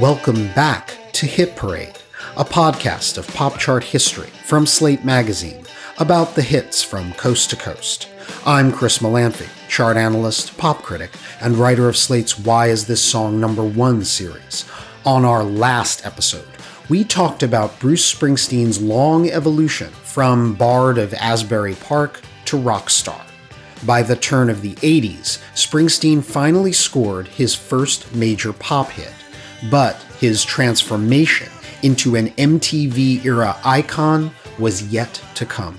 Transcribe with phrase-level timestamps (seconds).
[0.00, 1.98] Welcome back to Hit Parade,
[2.34, 5.66] a podcast of pop chart history from Slate Magazine
[5.98, 8.08] about the hits from coast to coast.
[8.46, 11.10] I'm Chris Molanphy, chart analyst, pop critic,
[11.42, 14.64] and writer of Slate's Why Is This Song Number One series.
[15.04, 16.48] On our last episode,
[16.88, 23.20] we talked about Bruce Springsteen's long evolution from Bard of Asbury Park to rock star.
[23.84, 29.12] By the turn of the 80s, Springsteen finally scored his first major pop hit,
[29.68, 31.48] but his transformation
[31.82, 35.78] into an MTV era icon was yet to come.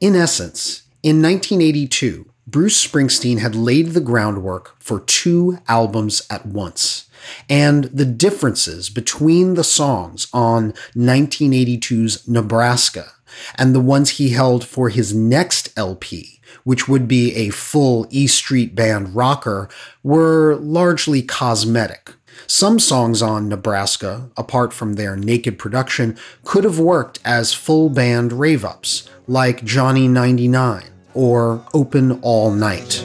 [0.00, 7.08] In essence, in 1982, Bruce Springsteen had laid the groundwork for two albums at once,
[7.48, 13.12] and the differences between the songs on 1982's Nebraska
[13.56, 18.26] and the ones he held for his next LP, which would be a full E
[18.26, 19.68] Street Band rocker,
[20.02, 22.14] were largely cosmetic.
[22.50, 28.32] Some songs on Nebraska, apart from their naked production, could have worked as full band
[28.32, 33.04] rave ups, like Johnny 99 or Open All Night.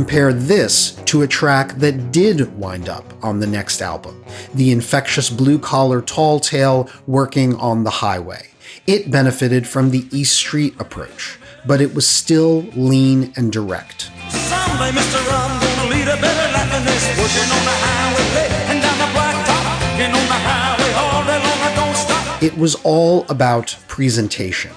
[0.00, 5.28] Compare this to a track that did wind up on the next album, the infectious
[5.28, 8.48] blue collar tall tale working on the highway.
[8.86, 14.10] It benefited from the East Street approach, but it was still lean and direct.
[14.30, 15.20] Someday, Mr.
[15.28, 17.04] gonna lead a better life than this.
[17.18, 21.74] Working on the highway, and down the blacktop, on the highway all day long, I
[21.76, 22.42] don't stop.
[22.42, 24.70] It was all about presentation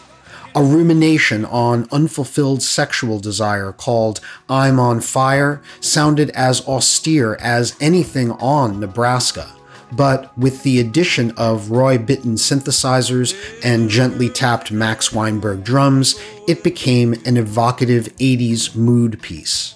[0.55, 4.19] a rumination on unfulfilled sexual desire called
[4.49, 9.49] I'm on Fire sounded as austere as anything on Nebraska.
[9.91, 16.63] But with the addition of Roy Bittan synthesizers and gently tapped Max Weinberg drums, it
[16.63, 19.75] became an evocative 80s mood piece.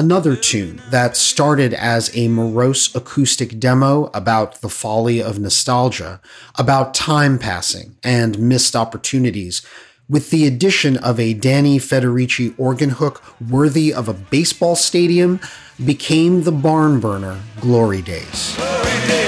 [0.00, 6.22] Another tune that started as a morose acoustic demo about the folly of nostalgia,
[6.58, 9.60] about time passing and missed opportunities,
[10.08, 15.38] with the addition of a Danny Federici organ hook worthy of a baseball stadium,
[15.84, 18.56] became the barn burner Glory Days.
[18.56, 19.19] Glory Days.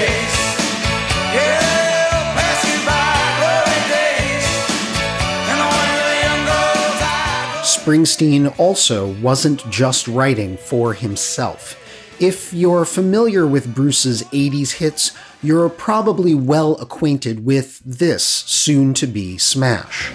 [7.83, 11.77] Springsteen also wasn't just writing for himself.
[12.17, 15.11] If you're familiar with Bruce's 80s hits,
[15.41, 20.13] you're probably well acquainted with this soon to be smash.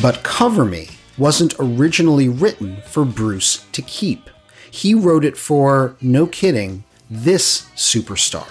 [0.00, 0.88] But Cover Me
[1.18, 4.30] wasn't originally written for Bruce to keep
[4.70, 8.46] he wrote it for, no kidding, this superstar.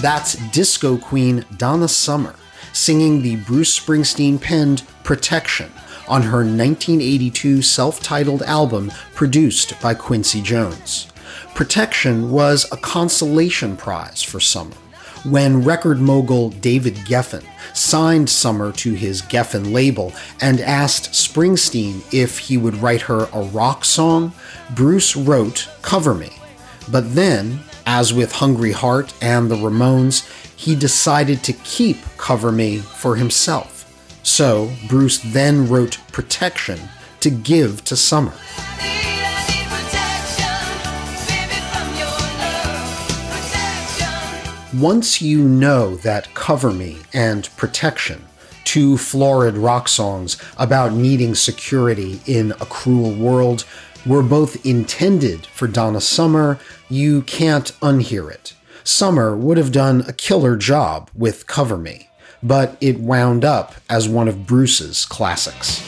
[0.00, 2.34] That's disco queen Donna Summer
[2.74, 5.72] singing the Bruce Springsteen penned Protection
[6.08, 11.06] on her 1982 self titled album produced by Quincy Jones.
[11.54, 14.76] Protection was a consolation prize for Summer
[15.24, 22.38] when record mogul David Geffen signed Summer to his Geffen label and asked Springsteen if
[22.38, 24.32] he would write her a rock song,
[24.74, 26.30] Bruce wrote Cover Me.
[26.90, 32.78] But then, as with Hungry Heart and the Ramones, he decided to keep Cover Me
[32.78, 33.70] for himself.
[34.22, 36.78] So, Bruce then wrote Protection
[37.20, 38.34] to give to Summer.
[44.80, 48.24] Once you know that Cover Me and Protection,
[48.64, 53.64] two florid rock songs about needing security in a cruel world,
[54.04, 58.54] were both intended for Donna Summer, you can't unhear it.
[58.82, 62.08] Summer would have done a killer job with Cover Me,
[62.42, 65.80] but it wound up as one of Bruce's classics.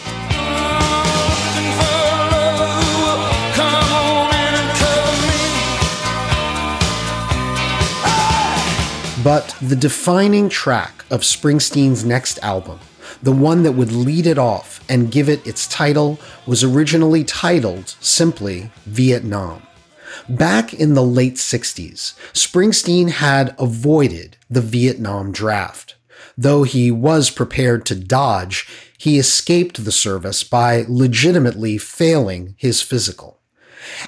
[9.27, 12.79] But the defining track of Springsteen's next album,
[13.21, 17.97] the one that would lead it off and give it its title, was originally titled
[17.99, 19.65] simply Vietnam.
[20.29, 25.97] Back in the late 60s, Springsteen had avoided the Vietnam draft.
[26.39, 33.36] Though he was prepared to dodge, he escaped the service by legitimately failing his physical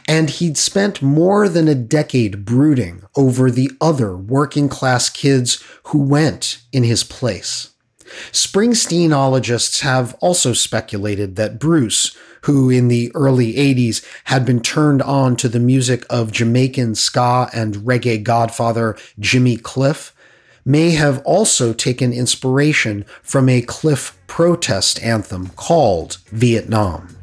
[0.07, 5.99] and he'd spent more than a decade brooding over the other working class kids who
[5.99, 7.71] went in his place.
[8.33, 15.37] Springsteenologists have also speculated that Bruce, who in the early 80s had been turned on
[15.37, 20.15] to the music of Jamaican ska and reggae godfather Jimmy Cliff,
[20.65, 27.17] may have also taken inspiration from a Cliff protest anthem called Vietnam.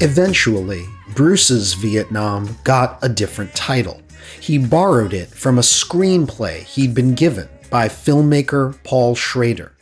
[0.00, 0.86] Eventually,
[1.16, 4.00] Bruce's Vietnam got a different title.
[4.40, 9.76] He borrowed it from a screenplay he'd been given by filmmaker Paul Schrader.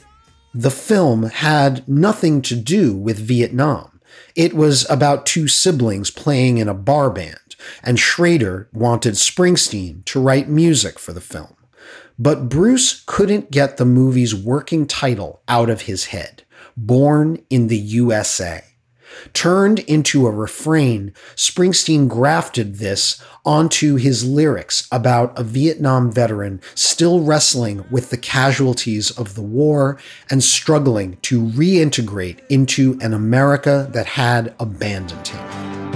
[0.55, 4.01] The film had nothing to do with Vietnam.
[4.35, 10.19] It was about two siblings playing in a bar band, and Schrader wanted Springsteen to
[10.19, 11.55] write music for the film.
[12.19, 17.77] But Bruce couldn't get the movie's working title out of his head Born in the
[17.77, 18.65] USA.
[19.33, 27.21] Turned into a refrain, Springsteen grafted this onto his lyrics about a Vietnam veteran still
[27.21, 29.99] wrestling with the casualties of the war
[30.31, 35.87] and struggling to reintegrate into an America that had abandoned him.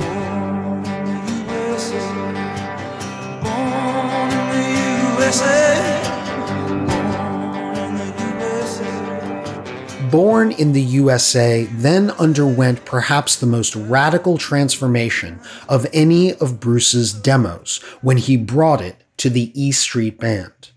[10.11, 17.13] Born in the USA, then underwent perhaps the most radical transformation of any of Bruce's
[17.13, 20.71] demos when he brought it to the E Street Band.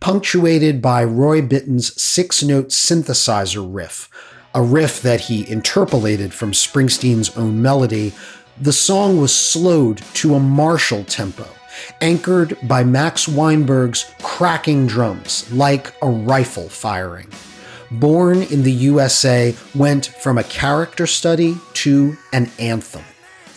[0.00, 4.08] Punctuated by Roy Bittan's six note synthesizer riff,
[4.54, 8.12] a riff that he interpolated from Springsteen's own melody,
[8.60, 11.46] the song was slowed to a martial tempo,
[12.00, 17.28] anchored by Max Weinberg's cracking drums like a rifle firing.
[17.92, 23.02] Born in the USA went from a character study to an anthem.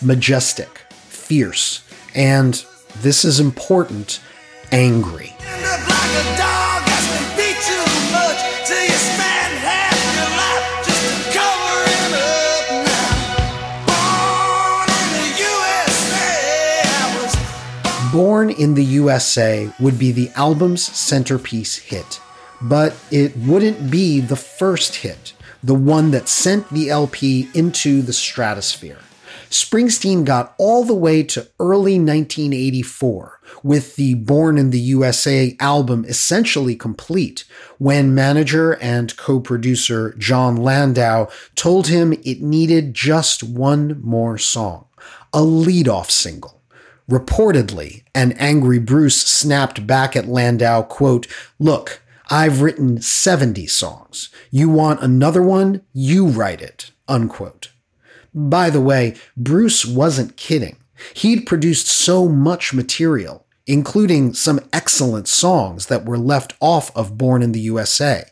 [0.01, 1.83] Majestic, fierce,
[2.15, 2.65] and,
[3.01, 4.19] this is important,
[4.71, 5.35] angry.
[18.11, 22.19] Born in the USA would be the album's centerpiece hit
[22.63, 28.13] but it wouldn't be the first hit, the one that sent the LP into the
[28.13, 28.99] stratosphere.
[29.49, 36.05] Springsteen got all the way to early 1984 with the Born in the USA album
[36.05, 37.43] essentially complete
[37.77, 44.85] when manager and co producer Jon Landau told him it needed just one more song,
[45.31, 46.61] a lead-off single.
[47.09, 51.27] Reportedly, an angry Bruce snapped back at Landau, quote,
[51.59, 54.29] Look, I've written 70 songs.
[54.49, 55.81] You want another one?
[55.93, 56.91] You write it.
[57.07, 57.71] Unquote.
[58.33, 60.77] By the way, Bruce wasn't kidding.
[61.13, 67.43] He'd produced so much material, including some excellent songs that were left off of Born
[67.43, 68.25] in the USA,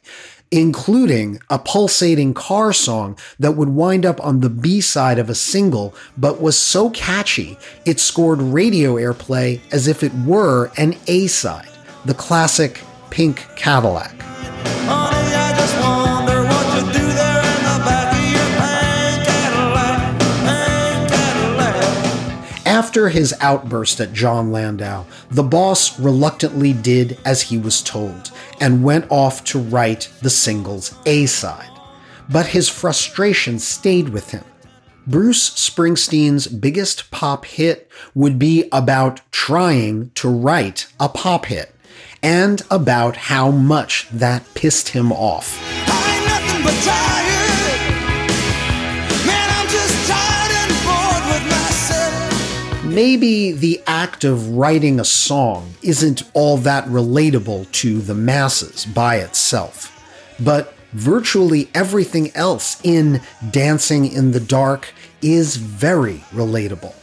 [0.51, 5.36] including a pulsating car song that would wind up on the B side of a
[5.36, 11.27] single, but was so catchy it scored radio airplay as if it were an A
[11.27, 11.69] side,
[12.05, 14.15] the classic pink Cadillac.
[22.65, 28.83] After his outburst at Jon Landau, the boss reluctantly did as he was told and
[28.83, 31.69] went off to write the single's A side.
[32.29, 34.43] But his frustration stayed with him.
[35.05, 41.75] Bruce Springsteen's biggest pop hit would be about trying to write a pop hit
[42.23, 45.59] and about how much that pissed him off.
[52.85, 59.15] Maybe the act of writing a song isn't all that relatable to the masses by
[59.17, 59.97] itself,
[60.41, 66.93] but virtually everything else in Dancing in the Dark is very relatable.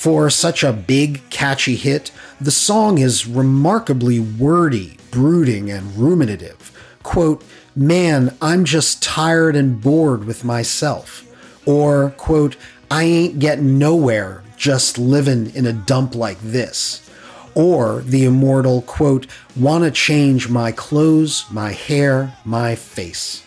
[0.00, 6.72] For such a big, catchy hit, the song is remarkably wordy, brooding, and ruminative.
[7.02, 7.44] Quote,
[7.76, 11.30] Man, I'm just tired and bored with myself.
[11.66, 12.56] Or, quote,
[12.90, 17.06] I ain't getting nowhere just living in a dump like this.
[17.54, 23.44] Or the immortal, quote, wanna change my clothes, my hair, my face.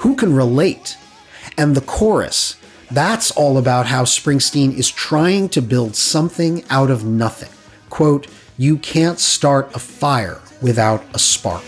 [0.00, 0.98] Who can relate?
[1.56, 2.57] And the chorus,
[2.90, 7.50] that's all about how Springsteen is trying to build something out of nothing.
[7.90, 8.26] Quote,
[8.56, 11.62] you can't start a fire without a spark.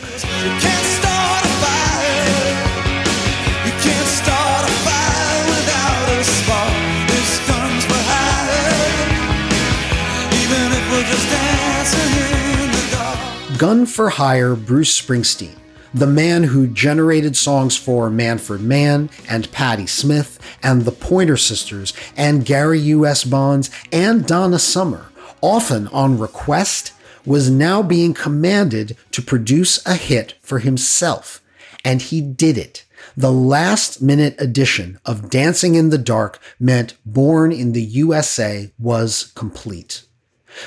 [13.58, 15.54] Gun for Hire Bruce Springsteen,
[15.92, 21.92] the man who generated songs for Manfred Mann and Patti Smith and the Pointer Sisters
[22.16, 23.24] and Gary U.S.
[23.24, 26.92] Bonds and Donna Summer, often on request,
[27.26, 31.42] was now being commanded to produce a hit for himself.
[31.84, 32.84] And he did it.
[33.16, 39.32] The last minute edition of Dancing in the Dark meant Born in the USA was
[39.34, 40.02] complete.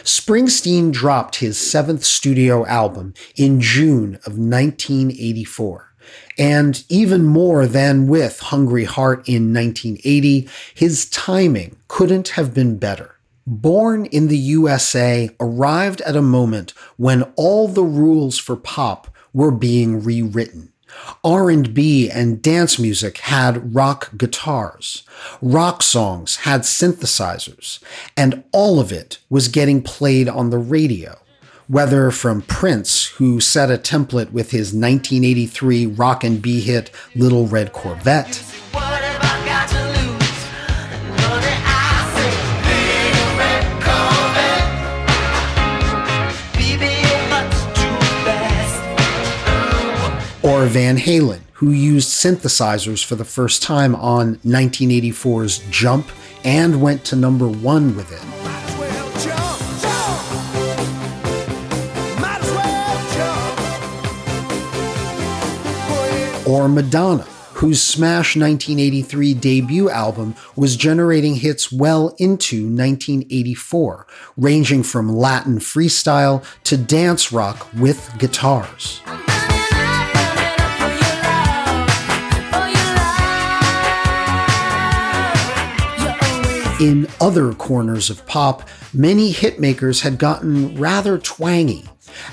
[0.04, 5.94] Springsteen dropped his seventh studio album in June of 1984.
[6.38, 13.16] And even more than with Hungry Heart in 1980, his timing couldn't have been better.
[13.46, 19.52] Born in the USA arrived at a moment when all the rules for pop were
[19.52, 20.73] being rewritten.
[21.24, 25.04] R&B and dance music had rock guitars.
[25.42, 27.80] Rock songs had synthesizers,
[28.18, 31.20] and all of it was getting played on the radio.
[31.68, 37.48] Whether from Prince, who set a template with his 1983 rock and B hit Little
[37.48, 38.44] Red Corvette,
[50.44, 56.10] or Van Halen, who used synthesizers for the first time on 1984's Jump
[56.44, 58.22] and went to number one with it.
[66.46, 67.24] Or Madonna,
[67.54, 76.44] whose Smash 1983 debut album was generating hits well into 1984, ranging from Latin freestyle
[76.66, 79.02] to dance rock with guitars.
[86.80, 91.86] In other corners of pop, many hitmakers had gotten rather twangy.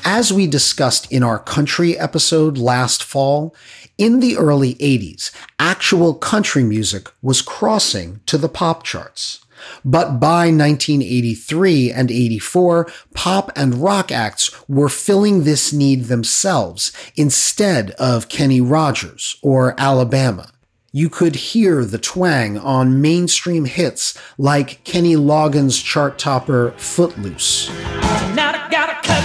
[0.03, 3.55] As we discussed in our country episode last fall,
[3.99, 9.45] in the early 80s, actual country music was crossing to the pop charts.
[9.85, 17.91] But by 1983 and 84, pop and rock acts were filling this need themselves instead
[17.93, 20.51] of Kenny Rogers or Alabama
[20.93, 27.71] you could hear the twang on mainstream hits like Kenny Loggins' chart topper Footloose.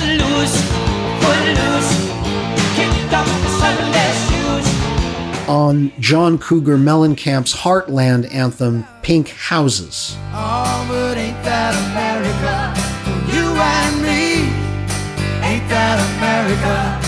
[0.06, 0.62] Loose,
[1.58, 2.06] loose,
[5.48, 10.16] on John Cougar Mellencamp's Heartland anthem Pink Houses.
[10.32, 12.74] Oh, but ain't that America?
[13.34, 14.50] You and me,
[15.44, 17.05] ain't that America?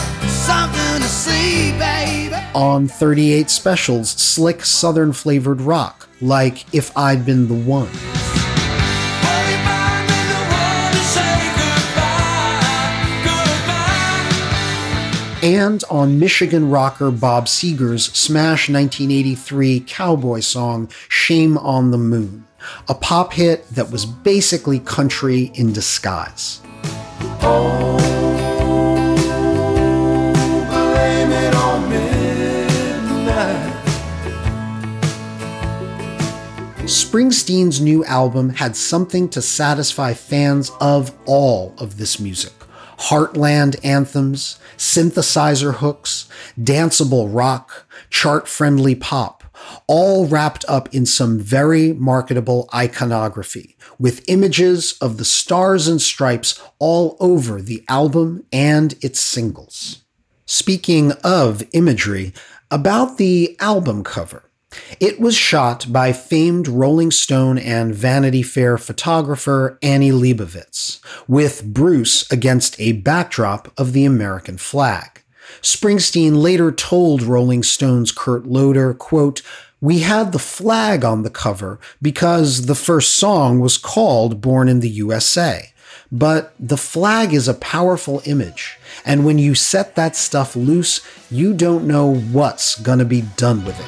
[0.48, 2.08] Something to see, baby
[2.58, 7.90] on 38 specials slick southern flavored rock, like If I'd Been the One.
[15.44, 22.48] and on Michigan rocker Bob Seger's smash 1983 cowboy song Shame on the Moon,
[22.90, 26.60] a pop hit that was basically country in disguise.
[27.44, 28.17] Oh.
[36.88, 42.54] Springsteen's new album had something to satisfy fans of all of this music.
[42.98, 49.44] Heartland anthems, synthesizer hooks, danceable rock, chart friendly pop,
[49.88, 56.62] all wrapped up in some very marketable iconography, with images of the stars and stripes
[56.80, 60.04] all over the album and its singles.
[60.50, 62.32] Speaking of imagery,
[62.72, 64.44] about the album cover.
[64.98, 72.32] It was shot by famed Rolling Stone and Vanity Fair photographer Annie Leibovitz, with Bruce
[72.32, 75.22] against a backdrop of the American flag.
[75.62, 79.42] Springsteen later told Rolling Stone's Kurt Loder, quote,
[79.82, 84.80] we had the flag on the cover because the first song was called Born in
[84.80, 85.74] the USA.
[86.12, 91.54] But the flag is a powerful image, and when you set that stuff loose, you
[91.54, 93.86] don't know what's gonna be done with it.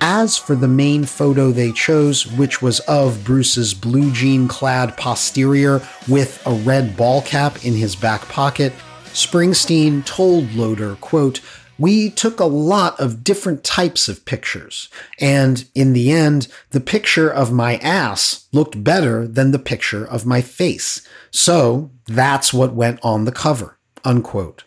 [0.00, 5.82] As for the main photo they chose, which was of Bruce's blue jean clad posterior
[6.08, 8.72] with a red ball cap in his back pocket,
[9.12, 11.40] Springsteen told Loder, quote,
[11.78, 14.88] we took a lot of different types of pictures.
[15.20, 20.26] And in the end, the picture of my ass looked better than the picture of
[20.26, 21.06] my face.
[21.30, 23.78] So that's what went on the cover.
[24.04, 24.64] Unquote.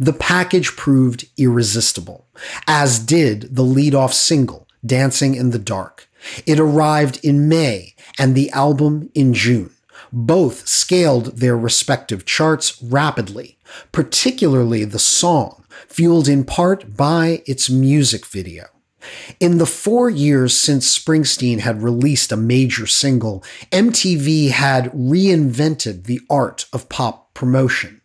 [0.00, 2.26] The package proved irresistible,
[2.66, 6.08] as did the lead-off single, Dancing in the Dark.
[6.44, 9.70] It arrived in May and the album in June.
[10.12, 13.58] Both scaled their respective charts rapidly,
[13.92, 18.66] particularly the song, fueled in part by its music video.
[19.38, 26.20] In the four years since Springsteen had released a major single, MTV had reinvented the
[26.28, 28.00] art of pop promotion.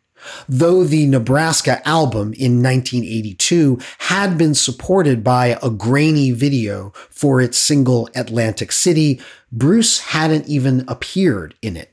[0.48, 7.58] Though the Nebraska album in 1982 had been supported by a grainy video for its
[7.58, 9.20] single Atlantic City,
[9.52, 11.91] Bruce hadn't even appeared in it.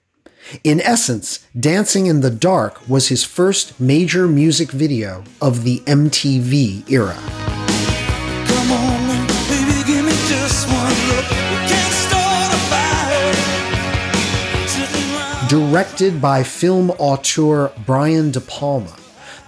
[0.65, 6.91] In essence, Dancing in the Dark was his first major music video of the MTV
[6.91, 7.17] era.
[15.49, 18.95] directed by film auteur Brian De Palma.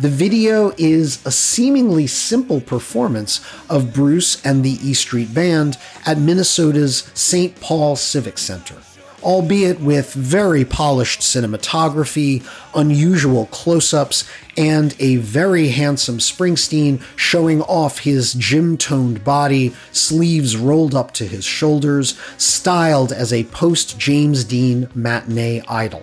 [0.01, 5.77] The video is a seemingly simple performance of Bruce and the E Street Band
[6.07, 7.61] at Minnesota's St.
[7.61, 8.77] Paul Civic Center
[9.23, 18.01] albeit with very polished cinematography, unusual close ups, and a very handsome Springsteen showing off
[18.01, 24.45] his gym toned body, sleeves rolled up to his shoulders, styled as a post James
[24.45, 26.03] Dean matinee idol.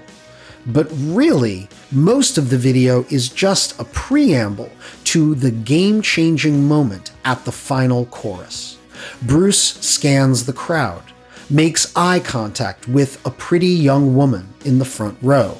[0.65, 4.69] But really, most of the video is just a preamble
[5.05, 8.77] to the game changing moment at the final chorus.
[9.21, 11.03] Bruce scans the crowd
[11.49, 15.57] makes eye contact with a pretty young woman in the front row,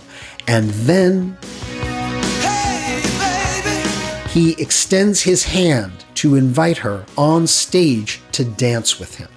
[0.48, 1.38] and then
[4.30, 9.30] he extends his hand to invite her on stage to dance with him.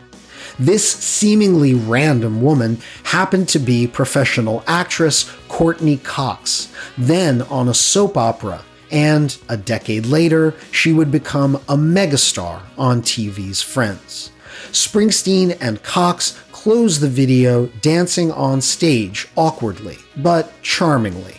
[0.59, 8.19] This seemingly random woman happened to be professional actress Courteney Cox, then on a soap
[8.19, 14.33] opera, and a decade later, she would become a megastar on TV's Friends.
[14.72, 21.37] Springsteen and Cox close the video dancing on stage awkwardly, but charmingly.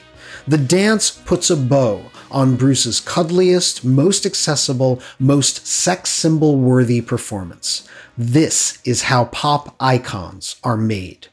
[0.48, 7.88] The dance puts a bow on Bruce's cuddliest, most accessible, most sex symbol worthy performance.
[8.18, 11.28] This is how pop icons are made.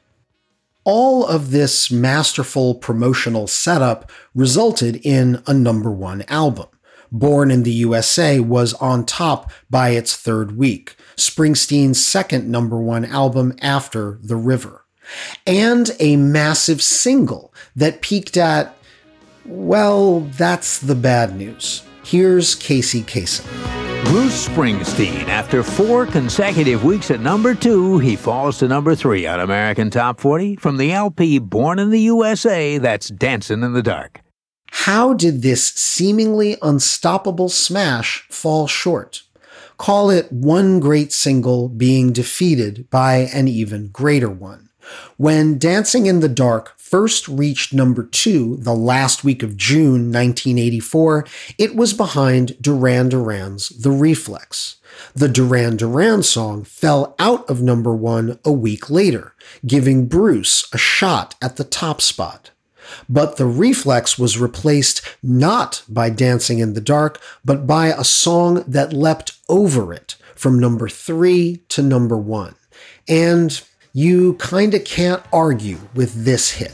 [0.84, 6.68] All of this masterful promotional setup resulted in a number one album.
[7.10, 13.04] Born in the USA was on top by its third week, Springsteen's second number one
[13.04, 14.84] album after The River,
[15.46, 18.76] and a massive single that peaked at,
[19.44, 21.82] well, that's the bad news.
[22.04, 23.46] Here's Casey Kasem.
[24.04, 29.40] Bruce Springsteen, after four consecutive weeks at number two, he falls to number three on
[29.40, 34.20] American Top 40 from the LP Born in the USA, that's Dancing in the Dark.
[34.82, 39.22] How did this seemingly unstoppable smash fall short?
[39.76, 44.70] Call it one great single being defeated by an even greater one.
[45.16, 51.26] When Dancing in the Dark first reached number two the last week of June 1984,
[51.58, 54.76] it was behind Duran Duran's The Reflex.
[55.12, 59.34] The Duran Duran song fell out of number one a week later,
[59.66, 62.52] giving Bruce a shot at the top spot.
[63.08, 68.64] But the reflex was replaced not by Dancing in the Dark, but by a song
[68.66, 72.54] that leapt over it from number three to number one.
[73.08, 73.60] And
[73.92, 76.72] you kinda can't argue with this hit.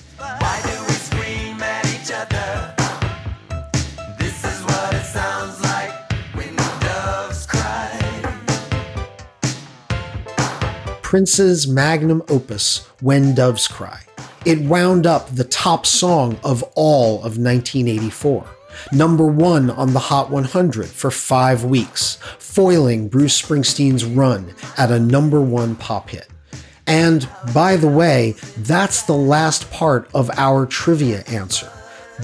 [11.02, 14.03] Prince's magnum opus, When Doves Cry
[14.44, 18.46] It wound up the top song of all of 1984
[18.92, 24.98] number one on the Hot 100 for five weeks, foiling Bruce Springsteen's run at a
[24.98, 26.28] number one pop hit.
[26.86, 31.70] And by the way, that's the last part of our trivia answer.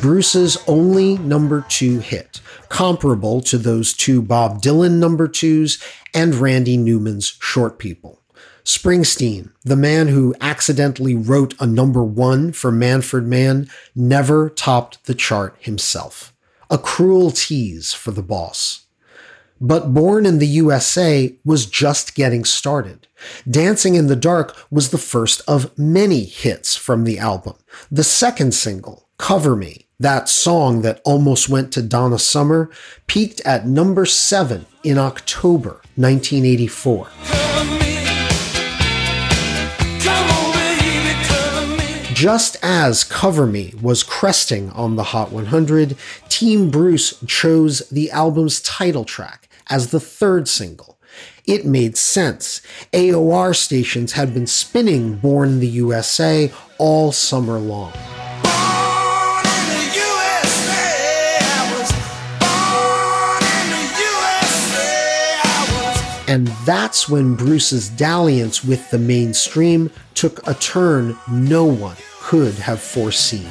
[0.00, 5.82] Bruce's only number two hit, comparable to those two Bob Dylan number twos
[6.14, 8.19] and Randy Newman's Short People.
[8.64, 15.14] Springsteen, the man who accidentally wrote a number one for Manfred Mann, never topped the
[15.14, 16.32] chart himself.
[16.70, 18.86] A cruel tease for the boss.
[19.60, 23.08] But Born in the USA was just getting started.
[23.48, 27.56] Dancing in the Dark was the first of many hits from the album.
[27.90, 32.70] The second single, Cover Me, that song that almost went to Donna Summer,
[33.06, 37.79] peaked at number seven in October 1984.
[42.20, 45.96] Just as Cover Me was cresting on the Hot 100,
[46.28, 50.98] Team Bruce chose the album's title track, as the third single.
[51.46, 52.60] It made sense.
[52.92, 57.94] AOR stations had been spinning Born in the USA all summer long.
[66.30, 72.80] And that's when Bruce's dalliance with the mainstream took a turn no one could have
[72.80, 73.50] foreseen.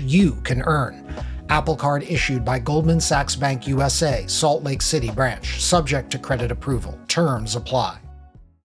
[0.00, 1.06] you can earn.
[1.48, 6.50] Apple Card issued by Goldman Sachs Bank USA, Salt Lake City branch, subject to credit
[6.52, 6.98] approval.
[7.08, 8.00] Terms apply.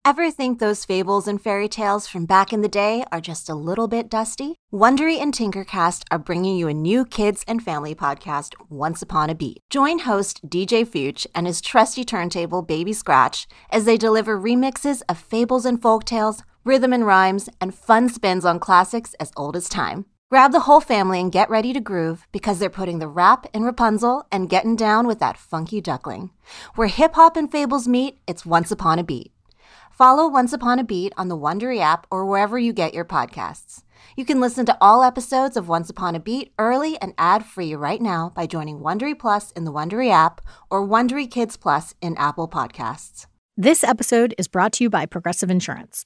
[0.04, 3.54] Ever think those fables and fairy tales from back in the day are just a
[3.54, 4.56] little bit dusty?
[4.74, 9.36] Wondery and Tinkercast are bringing you a new kids and family podcast, Once Upon a
[9.36, 9.60] Beat.
[9.70, 15.20] Join host DJ Fuchs and his trusty turntable Baby Scratch as they deliver remixes of
[15.20, 19.70] fables and folk tales, rhythm and rhymes, and fun spins on classics as old as
[19.70, 20.08] time.
[20.32, 23.64] Grab the whole family and get ready to groove because they're putting the rap in
[23.64, 26.30] Rapunzel and getting down with that funky duckling.
[26.76, 29.34] Where hip hop and fables meet, it's Once Upon a Beat.
[29.92, 33.84] Follow Once Upon a Beat on the Wondery app or wherever you get your podcasts.
[34.16, 38.02] You can listen to all episodes of Once Upon a Beat early and ad-free right
[38.02, 40.40] now by joining Wondery Plus in the Wondery app
[40.70, 43.26] or Wondery Kids Plus in Apple Podcasts.
[43.58, 46.06] This episode is brought to you by Progressive Insurance.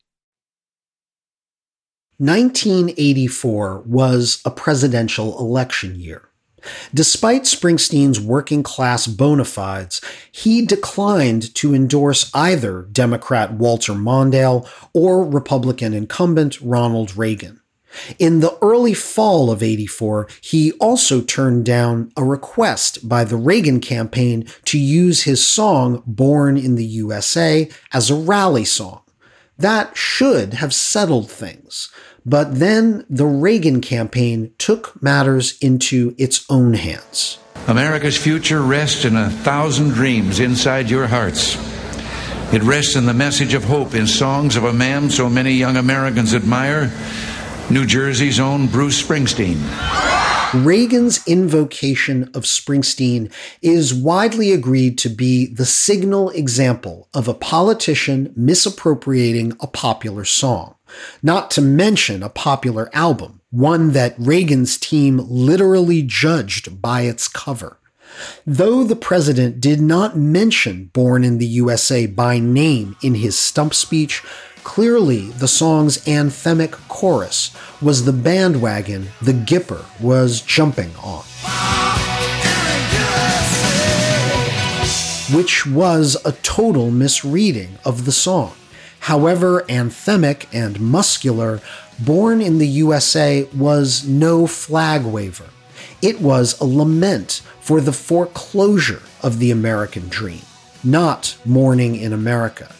[2.21, 6.29] 1984 was a presidential election year.
[6.93, 15.25] Despite Springsteen's working class bona fides, he declined to endorse either Democrat Walter Mondale or
[15.25, 17.59] Republican incumbent Ronald Reagan.
[18.19, 23.79] In the early fall of 84, he also turned down a request by the Reagan
[23.79, 29.01] campaign to use his song Born in the USA as a rally song.
[29.57, 31.89] That should have settled things.
[32.25, 37.39] But then the Reagan campaign took matters into its own hands.
[37.67, 41.55] America's future rests in a thousand dreams inside your hearts.
[42.53, 45.77] It rests in the message of hope in songs of a man so many young
[45.77, 46.91] Americans admire,
[47.69, 49.57] New Jersey's own Bruce Springsteen.
[50.53, 53.31] Reagan's invocation of Springsteen
[53.61, 60.75] is widely agreed to be the signal example of a politician misappropriating a popular song
[61.21, 67.77] not to mention a popular album, one that Reagan's team literally judged by its cover.
[68.45, 73.73] Though the president did not mention Born in the USA by name in his stump
[73.73, 74.23] speech,
[74.63, 77.51] clearly the song's anthemic chorus
[77.81, 81.23] was the bandwagon the Gipper was jumping on.
[85.33, 88.53] Which was a total misreading of the song.
[89.01, 91.59] However anthemic and muscular,
[92.01, 95.49] Born in the USA was no flag waver.
[96.01, 100.41] It was a lament for the foreclosure of the American dream,
[100.83, 102.73] not mourning in America.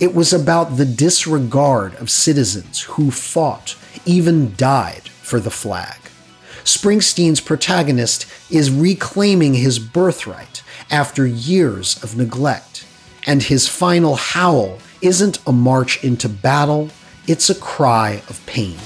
[0.00, 5.98] It was about the disregard of citizens who fought, even died for the flag.
[6.64, 12.84] Springsteen's protagonist is reclaiming his birthright after years of neglect,
[13.24, 16.90] and his final howl isn't a march into battle,
[17.26, 18.76] it's a cry of pain.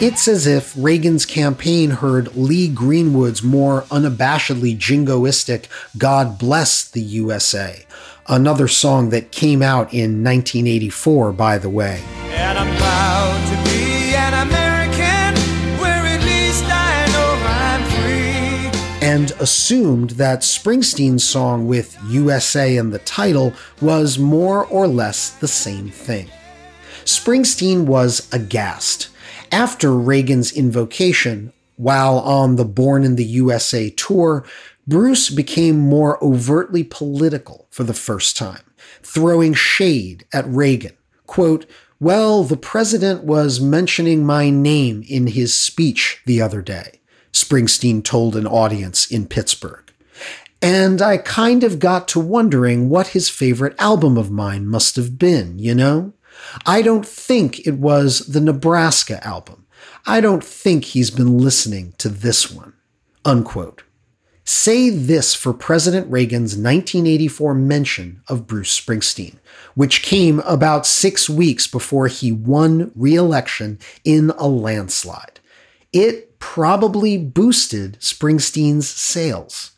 [0.00, 5.64] It's as if Reagan's campaign heard Lee Greenwood's more unabashedly jingoistic
[5.96, 7.86] God Bless the USA,
[8.26, 12.02] another song that came out in 1984, by the way.
[12.30, 15.34] And I'm proud to be an American,
[15.80, 19.06] where at least I know I'm free.
[19.06, 25.48] And assumed that Springsteen's song with USA in the title was more or less the
[25.48, 26.28] same thing.
[27.04, 29.08] Springsteen was aghast
[29.52, 34.44] after Reagan's invocation, while on the Born in the USA tour,
[34.86, 38.62] Bruce became more overtly political for the first time,
[39.02, 40.96] throwing shade at Reagan.
[41.26, 41.66] Quote,
[42.00, 47.00] Well, the president was mentioning my name in his speech the other day,
[47.32, 49.92] Springsteen told an audience in Pittsburgh.
[50.60, 55.18] And I kind of got to wondering what his favorite album of mine must have
[55.18, 56.12] been, you know?
[56.66, 59.66] I don't think it was the Nebraska album.
[60.06, 62.74] I don't think he's been listening to this one.
[63.24, 63.83] Unquote.
[64.46, 69.36] Say this for President Reagan's 1984 mention of Bruce Springsteen,
[69.74, 75.40] which came about six weeks before he won re election in a landslide.
[75.94, 79.70] It probably boosted Springsteen's sales.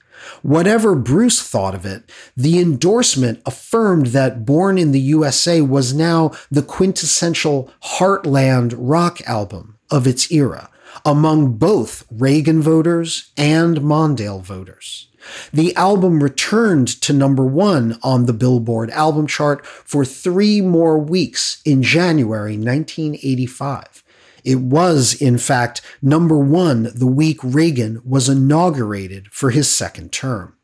[0.42, 6.32] Whatever Bruce thought of it, the endorsement affirmed that Born in the USA was now
[6.50, 10.70] the quintessential heartland rock album of its era
[11.04, 15.08] among both Reagan voters and Mondale voters.
[15.52, 21.60] The album returned to number one on the Billboard album chart for three more weeks
[21.64, 24.04] in January 1985.
[24.44, 30.56] It was, in fact, number one the week Reagan was inaugurated for his second term.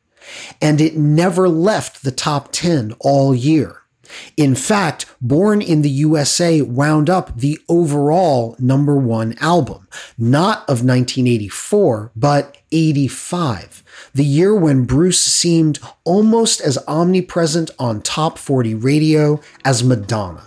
[0.61, 3.82] And it never left the top 10 all year.
[4.37, 9.87] In fact, Born in the USA wound up the overall number one album,
[10.19, 18.37] not of 1984, but 85, the year when Bruce seemed almost as omnipresent on top
[18.37, 20.43] 40 radio as Madonna.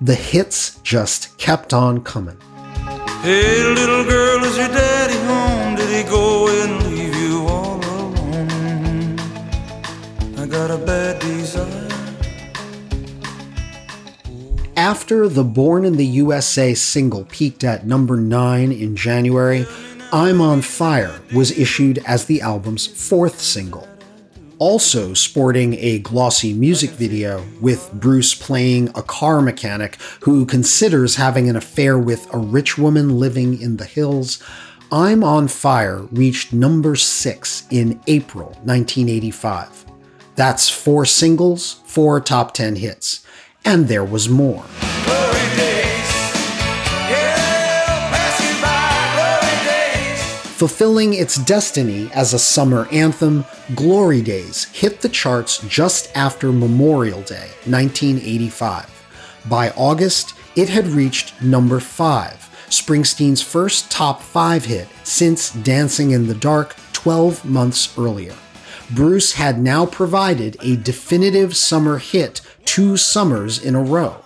[0.00, 2.38] The hits just kept on coming.
[3.20, 4.93] Hey, little girl, is your daddy
[14.84, 19.64] After the Born in the USA single peaked at number 9 in January,
[20.12, 23.88] I'm on Fire was issued as the album's fourth single
[24.58, 31.48] also sporting a glossy music video with Bruce playing a car mechanic who considers having
[31.48, 34.42] an affair with a rich woman living in the hills.
[34.92, 39.86] I'm on Fire reached number six in April 1985.
[40.36, 43.23] That's four singles, four top 10 hits.
[43.64, 44.64] And there was more.
[50.54, 57.22] Fulfilling its destiny as a summer anthem, Glory Days hit the charts just after Memorial
[57.22, 58.90] Day, 1985.
[59.46, 66.28] By August, it had reached number 5, Springsteen's first top 5 hit since Dancing in
[66.28, 68.34] the Dark 12 months earlier.
[68.90, 74.16] Bruce had now provided a definitive summer hit two summers in a row,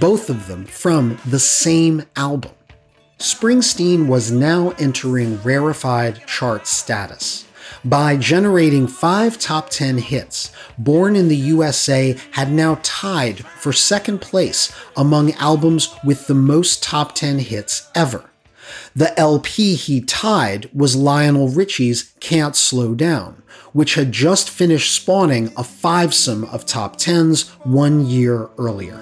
[0.00, 2.52] both of them from the same album.
[3.18, 7.46] Springsteen was now entering rarefied chart status.
[7.84, 14.20] By generating five top 10 hits, Born in the USA had now tied for second
[14.20, 18.30] place among albums with the most top 10 hits ever.
[18.96, 23.42] The LP he tied was Lionel Richie's Can't Slow Down,
[23.74, 28.98] which had just finished spawning a fivesome of top tens one year earlier.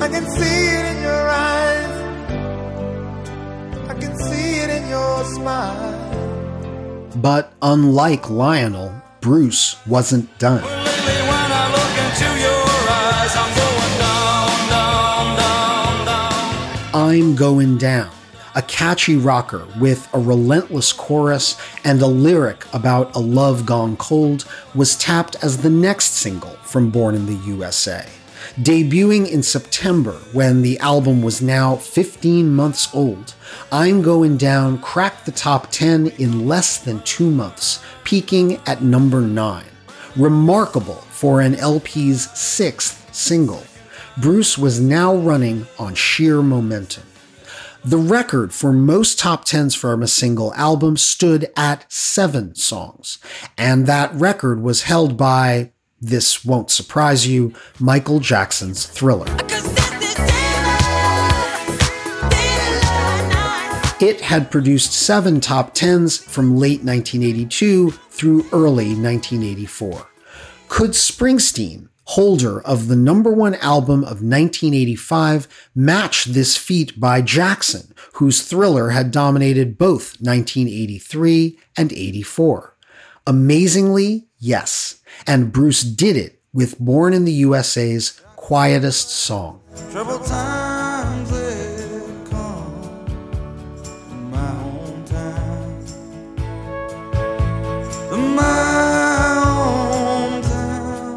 [0.00, 1.90] I can see it in your eyes.
[3.88, 7.08] I can see it in your smile.
[7.16, 10.64] But unlike Lionel, Bruce wasn't done.
[16.92, 18.10] I'm Going Down,
[18.54, 24.44] a catchy rocker with a relentless chorus and a lyric about a love gone cold,
[24.74, 28.06] was tapped as the next single from Born in the USA.
[28.56, 33.34] Debuting in September when the album was now 15 months old,
[33.70, 39.20] I'm Going Down cracked the top 10 in less than two months, peaking at number
[39.20, 39.64] 9.
[40.16, 43.62] Remarkable for an LP's sixth single.
[44.18, 47.04] Bruce was now running on sheer momentum.
[47.84, 53.18] The record for most top 10s from a single album stood at seven songs,
[53.56, 59.34] and that record was held by, this won't surprise you, Michael Jackson's Thriller.
[63.98, 70.06] It had produced seven top 10s from late 1982 through early 1984.
[70.68, 77.94] Could Springsteen, holder of the number one album of 1985, match this feat by Jackson,
[78.14, 82.76] whose thriller had dominated both 1983 and 84?
[83.26, 85.00] Amazingly, yes.
[85.26, 89.60] And Bruce did it with Born in the USA's quietest song.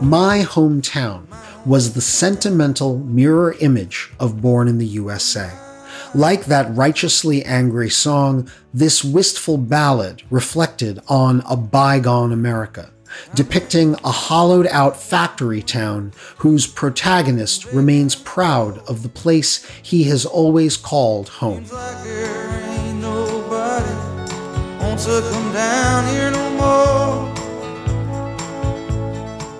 [0.03, 1.27] My Hometown
[1.65, 5.49] was the sentimental mirror image of Born in the USA.
[6.13, 12.91] Like that righteously angry song, this wistful ballad reflected on a bygone America,
[13.33, 20.25] depicting a hollowed out factory town whose protagonist remains proud of the place he has
[20.25, 21.63] always called home.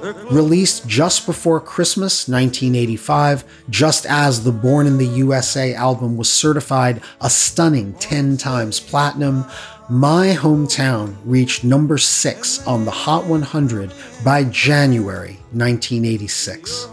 [0.03, 7.01] Released just before Christmas 1985, just as the Born in the USA album was certified
[7.21, 9.45] a stunning 10 times platinum,
[9.89, 13.93] My Hometown reached number 6 on the Hot 100
[14.25, 16.89] by January 1986.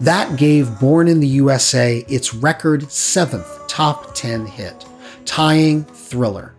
[0.00, 4.86] That gave Born in the USA its record seventh top 10 hit,
[5.26, 6.54] tying Thriller.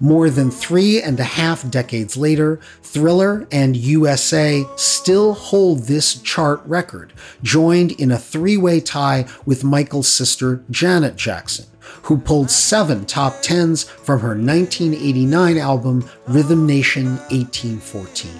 [0.00, 6.62] More than three and a half decades later, Thriller and USA still hold this chart
[6.64, 11.66] record, joined in a three way tie with Michael's sister Janet Jackson,
[12.02, 18.30] who pulled seven top tens from her 1989 album Rhythm Nation 1814.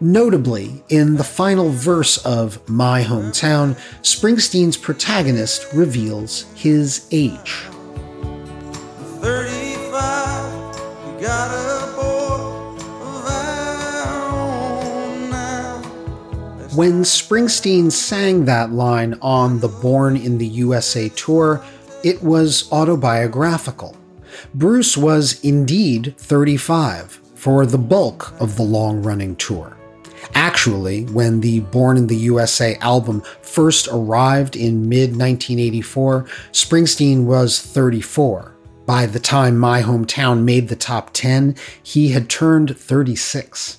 [0.00, 7.64] Notably, in the final verse of My Hometown, Springsteen's protagonist reveals his age.
[11.24, 11.64] 30
[16.76, 21.64] when Springsteen sang that line on the Born in the USA tour,
[22.02, 23.96] it was autobiographical.
[24.54, 29.76] Bruce was indeed 35 for the bulk of the long running tour.
[30.34, 37.60] Actually, when the Born in the USA album first arrived in mid 1984, Springsteen was
[37.60, 38.53] 34
[38.86, 43.78] by the time My Hometown made the top 10, he had turned 36.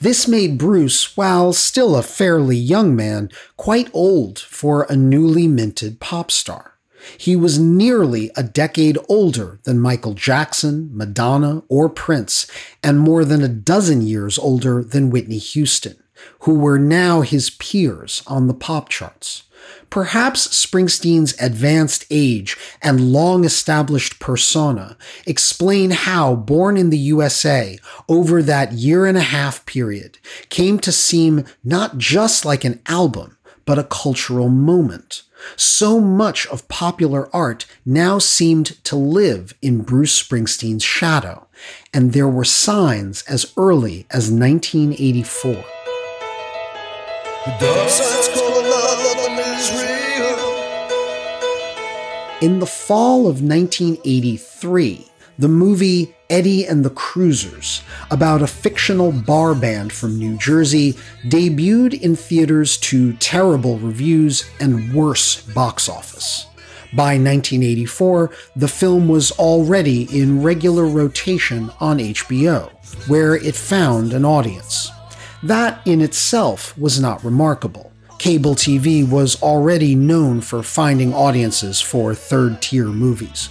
[0.00, 6.00] This made Bruce, while still a fairly young man, quite old for a newly minted
[6.00, 6.78] pop star.
[7.18, 12.46] He was nearly a decade older than Michael Jackson, Madonna, or Prince,
[12.82, 15.96] and more than a dozen years older than Whitney Houston,
[16.40, 19.44] who were now his peers on the pop charts.
[19.90, 27.76] Perhaps Springsteen's advanced age and long established persona explain how Born in the USA,
[28.08, 33.36] over that year and a half period, came to seem not just like an album,
[33.64, 35.22] but a cultural moment.
[35.56, 41.48] So much of popular art now seemed to live in Bruce Springsteen's shadow,
[41.92, 45.64] and there were signs as early as 1984.
[52.40, 55.06] In the fall of 1983,
[55.38, 60.94] the movie Eddie and the Cruisers, about a fictional bar band from New Jersey,
[61.26, 66.46] debuted in theaters to terrible reviews and worse box office.
[66.94, 72.70] By 1984, the film was already in regular rotation on HBO,
[73.06, 74.90] where it found an audience.
[75.42, 77.89] That in itself was not remarkable.
[78.20, 83.46] Cable TV was already known for finding audiences for third tier movies.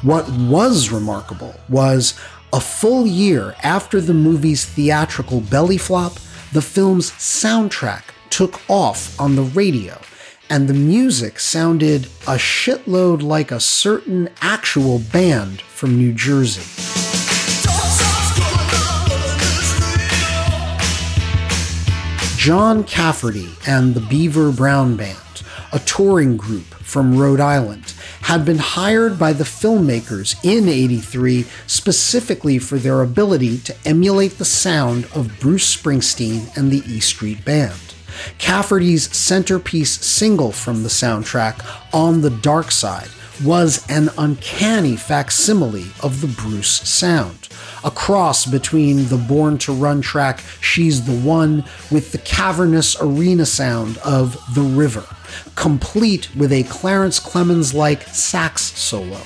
[0.00, 2.18] What was remarkable was
[2.50, 6.14] a full year after the movie's theatrical belly flop,
[6.54, 10.00] the film's soundtrack took off on the radio,
[10.48, 17.13] and the music sounded a shitload like a certain actual band from New Jersey.
[22.44, 25.16] John Cafferty and the Beaver Brown Band,
[25.72, 32.58] a touring group from Rhode Island, had been hired by the filmmakers in 83 specifically
[32.58, 37.94] for their ability to emulate the sound of Bruce Springsteen and the E Street Band.
[38.36, 41.64] Cafferty's centerpiece single from the soundtrack,
[41.94, 43.08] On the Dark Side,
[43.42, 47.48] was an uncanny facsimile of the Bruce sound,
[47.84, 53.46] a cross between the Born to Run track She's the One with the cavernous arena
[53.46, 55.04] sound of The River,
[55.54, 59.20] complete with a Clarence Clemons like sax solo.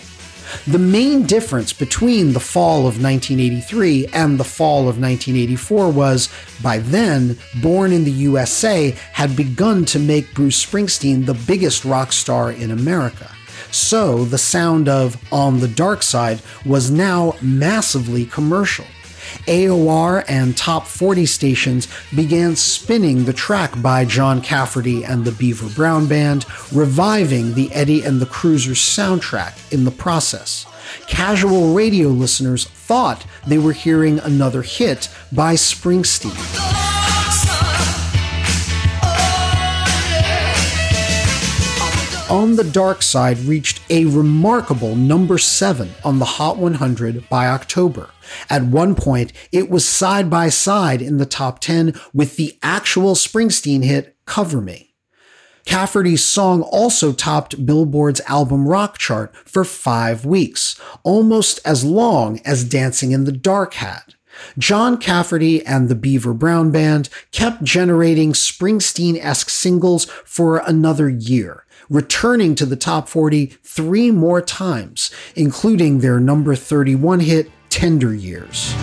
[0.66, 6.28] The main difference between the fall of 1983 and the fall of 1984 was,
[6.62, 12.12] by then, Born in the USA had begun to make Bruce Springsteen the biggest rock
[12.12, 13.30] star in America.
[13.70, 18.86] So the sound of On the Dark Side was now massively commercial.
[19.46, 25.68] AOR and top 40 stations began spinning the track by John Cafferty and the Beaver
[25.74, 30.66] Brown Band, reviving the Eddie and the Cruisers soundtrack in the process.
[31.06, 36.97] Casual radio listeners thought they were hearing another hit by Springsteen.
[42.30, 48.10] On the Dark Side reached a remarkable number 7 on the Hot 100 by October.
[48.50, 53.14] At one point, it was side by side in the top 10 with the actual
[53.14, 54.94] Springsteen hit Cover Me.
[55.64, 62.62] Cafferty's song also topped Billboard's album rock chart for five weeks, almost as long as
[62.62, 64.16] Dancing in the Dark had.
[64.58, 71.64] John Cafferty and the Beaver Brown Band kept generating Springsteen esque singles for another year,
[71.90, 78.74] returning to the top 40 three more times, including their number 31 hit, Tender Years.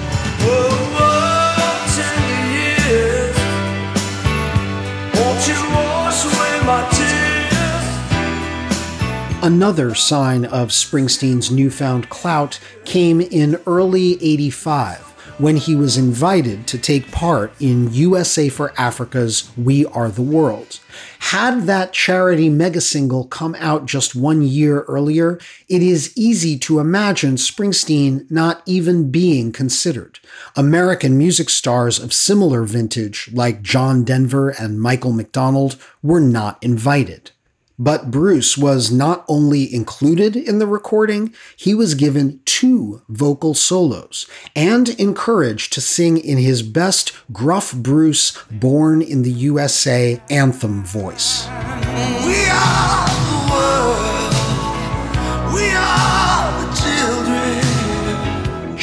[9.43, 16.77] Another sign of Springsteen's newfound clout came in early 85 when he was invited to
[16.77, 20.79] take part in USA for Africa's We Are the World.
[21.19, 26.79] Had that charity mega single come out just one year earlier, it is easy to
[26.79, 30.19] imagine Springsteen not even being considered.
[30.55, 37.31] American music stars of similar vintage, like John Denver and Michael McDonald, were not invited.
[37.77, 44.25] But Bruce was not only included in the recording, he was given two vocal solos
[44.55, 51.47] and encouraged to sing in his best gruff Bruce Born in the USA anthem voice.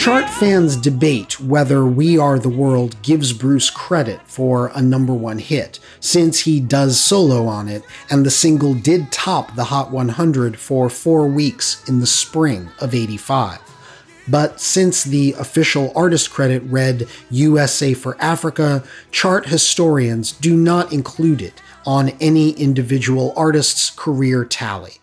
[0.02, 5.38] Chart fans debate whether We Are the World gives Bruce credit for a number one
[5.38, 10.58] hit, since he does solo on it, and the single did top the Hot 100
[10.58, 13.60] for four weeks in the spring of 85.
[14.26, 18.82] But since the official artist credit read USA for Africa,
[19.12, 25.01] chart historians do not include it on any individual artist's career tally.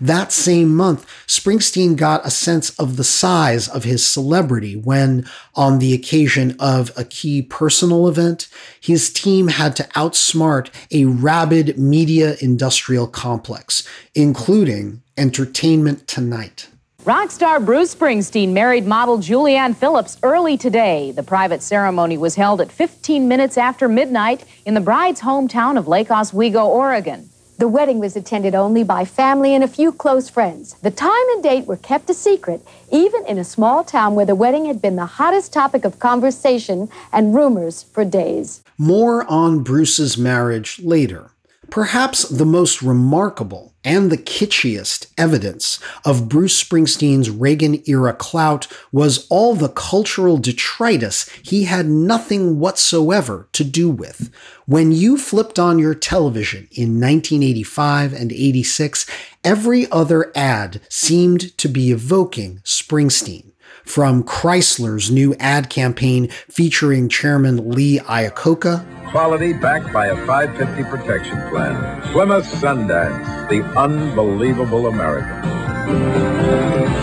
[0.00, 5.78] That same month, Springsteen got a sense of the size of his celebrity when, on
[5.78, 8.48] the occasion of a key personal event,
[8.80, 16.68] his team had to outsmart a rabid media industrial complex, including Entertainment Tonight.
[17.04, 21.12] Rock star Bruce Springsteen married model Julianne Phillips early today.
[21.12, 25.88] The private ceremony was held at 15 minutes after midnight in the bride's hometown of
[25.88, 27.30] Lake Oswego, Oregon.
[27.60, 30.76] The wedding was attended only by family and a few close friends.
[30.80, 34.34] The time and date were kept a secret, even in a small town where the
[34.34, 38.64] wedding had been the hottest topic of conversation and rumors for days.
[38.78, 41.29] More on Bruce's marriage later.
[41.70, 49.26] Perhaps the most remarkable and the kitschiest evidence of Bruce Springsteen's Reagan era clout was
[49.28, 54.30] all the cultural detritus he had nothing whatsoever to do with.
[54.66, 59.06] When you flipped on your television in 1985 and 86,
[59.44, 63.52] every other ad seemed to be evoking Springsteen
[63.84, 71.36] from Chrysler's new ad campaign featuring Chairman Lee Iacocca Quality backed by a 550 protection
[71.48, 72.00] plan.
[72.12, 75.40] Plymouth Sundance, the unbelievable American.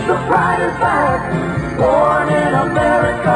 [0.08, 3.34] The pride is back, born in America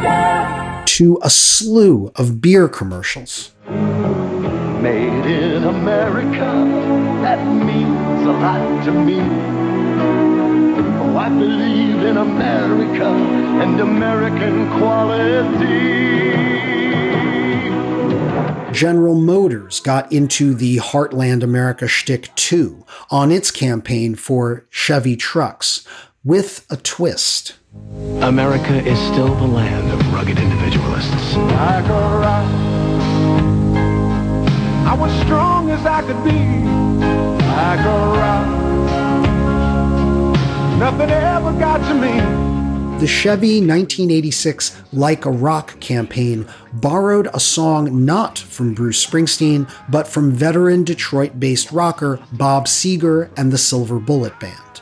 [0.00, 0.84] again.
[0.86, 3.52] to a slew of beer commercials.
[3.68, 6.40] Made in America,
[7.22, 9.63] that means a lot to me.
[11.14, 16.32] Oh, I believe in America and American quality.
[18.72, 25.86] General Motors got into the Heartland America shtick too on its campaign for Chevy trucks
[26.24, 27.54] with a twist.
[28.20, 31.36] America is still the land of rugged individualists.
[31.36, 32.50] Like a rock,
[34.84, 36.73] I was strong as I could be.
[43.00, 50.06] The Chevy 1986 Like a Rock campaign borrowed a song not from Bruce Springsteen, but
[50.08, 54.73] from veteran Detroit based rocker Bob Seger and the Silver Bullet Band.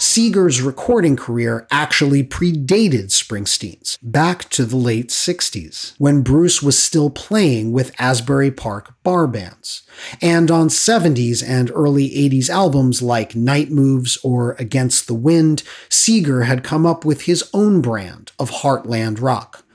[0.00, 7.10] Seger's recording career actually predated Springsteen's, back to the late 60s, when Bruce was still
[7.10, 9.82] playing with Asbury Park bar bands.
[10.22, 16.44] And on 70s and early 80s albums like Night Moves or Against the Wind, Seeger
[16.44, 19.66] had come up with his own brand of heartland rock.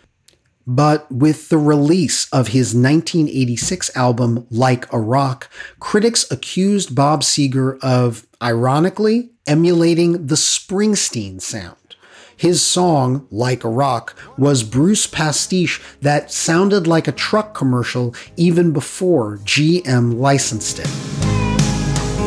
[0.67, 5.49] But with the release of his 1986 album Like a Rock,
[5.79, 11.75] critics accused Bob Seger of, ironically, emulating the Springsteen sound.
[12.37, 18.73] His song, Like a Rock, was Bruce pastiche that sounded like a truck commercial even
[18.73, 20.89] before GM licensed it.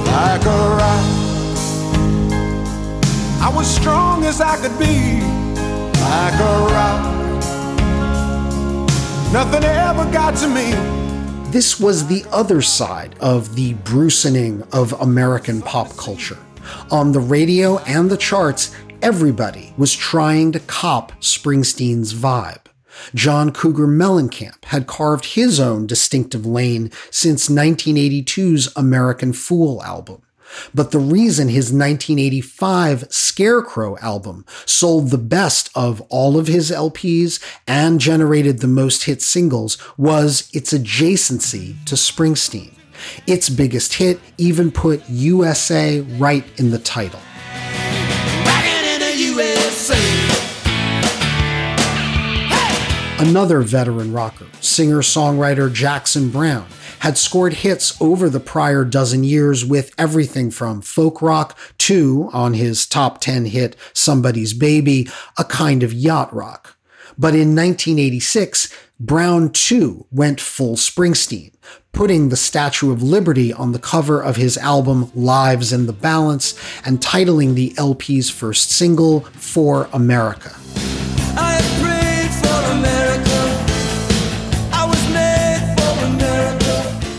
[0.06, 1.04] Like a rock,
[3.40, 5.20] I was strong as I could be.
[6.00, 7.27] Like a rock,
[9.32, 10.72] nothing ever got to me.
[11.50, 16.38] This was the other side of the Brucening of American pop culture.
[16.90, 22.66] On the radio and the charts, everybody was trying to cop Springsteen's vibe.
[23.14, 30.22] John Cougar Mellencamp had carved his own distinctive lane since 1982's American Fool album.
[30.74, 37.42] But the reason his 1985 Scarecrow album sold the best of all of his LPs
[37.66, 42.72] and generated the most hit singles was its adjacency to Springsteen.
[43.26, 47.20] Its biggest hit even put USA right in the title.
[53.20, 56.68] Another veteran rocker, singer songwriter Jackson Browne,
[57.00, 62.54] had scored hits over the prior dozen years with everything from folk rock to, on
[62.54, 66.76] his top 10 hit Somebody's Baby, a kind of yacht rock.
[67.16, 71.52] But in 1986, Browne too went full Springsteen,
[71.92, 76.58] putting the Statue of Liberty on the cover of his album Lives in the Balance
[76.84, 80.56] and titling the LP's first single For America.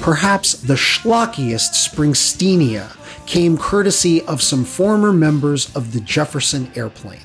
[0.10, 2.98] Perhaps the schlockiest Springsteenia
[3.28, 7.20] came courtesy of some former members of the Jefferson Airplane.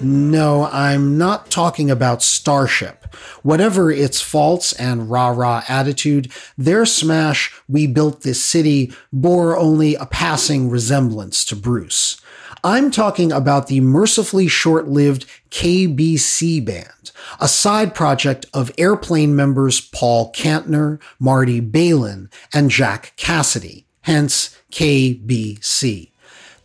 [0.00, 3.14] No, I'm not talking about Starship.
[3.42, 9.94] Whatever its faults and rah rah attitude, their smash, We Built This City, bore only
[9.94, 12.18] a passing resemblance to Bruce.
[12.64, 17.01] I'm talking about the mercifully short lived KBC Band,
[17.40, 26.10] a side project of airplane members Paul Kantner, Marty Balin, and Jack Casady, hence KBC.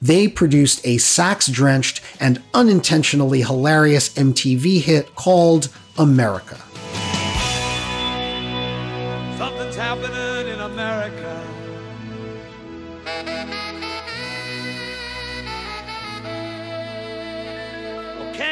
[0.01, 6.57] They produced a sax drenched and unintentionally hilarious MTV hit called America.
[9.37, 10.26] Something's happening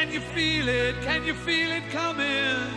[0.06, 0.94] can you feel it?
[1.02, 2.72] Can you feel it coming?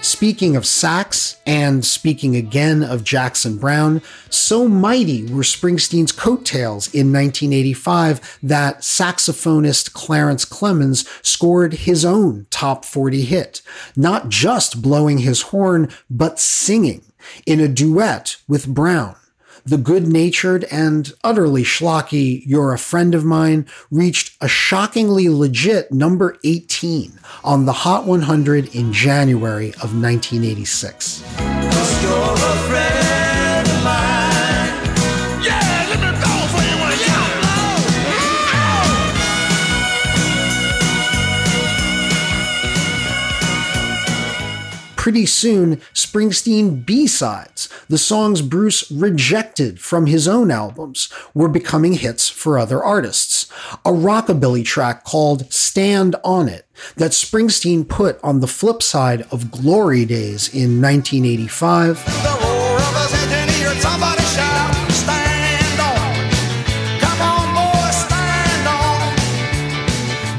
[0.00, 7.10] speaking of sax, and speaking again of Jackson Browne, so mighty were Springsteen's coattails in
[7.10, 13.62] 1985 that saxophonist Clarence Clemons scored his own top 40 hit,
[13.96, 17.02] not just blowing his horn, but singing
[17.46, 19.16] in a duet with Browne
[19.64, 25.90] the good natured and utterly schlocky You're a Friend of Mine reached a shockingly legit
[25.90, 31.22] number 18 on the Hot 100 in January of 1986.
[45.04, 52.30] Pretty soon Springsteen B-sides, the songs Bruce rejected from his own albums, were becoming hits
[52.30, 53.46] for other artists.
[53.84, 59.50] A rockabilly track called Stand On It that Springsteen put on the flip side of
[59.50, 62.02] Glory Days in 1985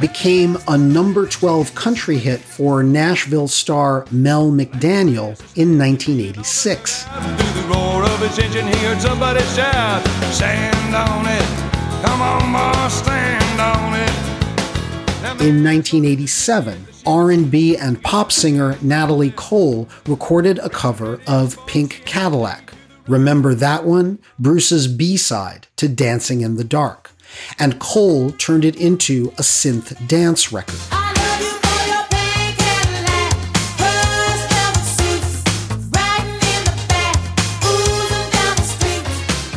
[0.08, 7.06] became a number 12 country hit for Nashville star Mel McDaniel in 1986.
[15.42, 22.74] In 1987, R&B and pop singer Natalie Cole recorded a cover of Pink Cadillac.
[23.08, 24.20] Remember that one?
[24.38, 27.05] Bruce's B-side to Dancing in the Dark
[27.60, 30.80] and Cole turned it into a synth dance record.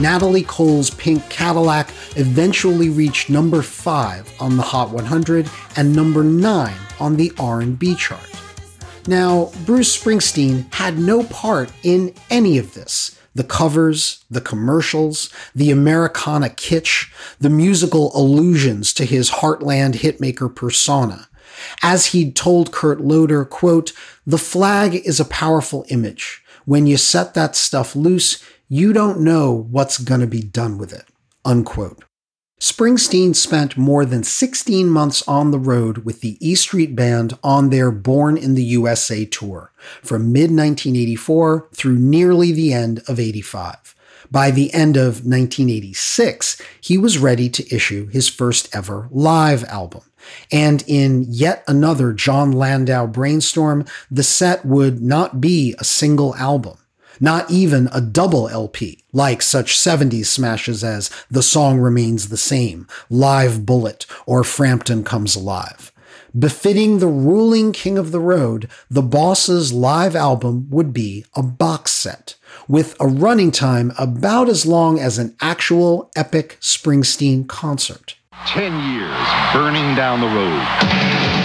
[0.01, 6.72] Natalie Cole's Pink Cadillac eventually reached number 5 on the Hot 100 and number 9
[7.01, 8.20] on the R&B chart.
[9.09, 15.70] Now, Bruce Springsteen had no part in any of this the covers, the commercials, the
[15.70, 17.07] Americana kitsch,
[17.39, 21.28] the musical allusions to his Heartland hitmaker persona.
[21.80, 23.93] As he'd told Kurt Loder, quote,
[24.26, 26.43] the flag is a powerful image.
[26.64, 31.05] When you set that stuff loose, you don't know what's gonna be done with it,
[31.45, 32.03] unquote.
[32.61, 37.71] Springsteen spent more than 16 months on the road with the E Street Band on
[37.71, 39.71] their Born in the USA tour,
[40.03, 43.95] from mid 1984 through nearly the end of 85.
[44.29, 50.03] By the end of 1986, he was ready to issue his first ever live album.
[50.51, 56.77] And in yet another Jon Landau brainstorm, the set would not be a single album
[57.21, 62.87] not even a double LP, like such 70s smashes as The Song Remains the Same,
[63.11, 65.93] Live Bullet, or Frampton Comes Alive.
[66.39, 71.91] Befitting the ruling king of the road, the Boss's live album would be a box
[71.93, 72.35] set,
[72.69, 78.16] with a running time about as long as an actual epic Springsteen concert.
[78.47, 81.38] Ten years burning down the road.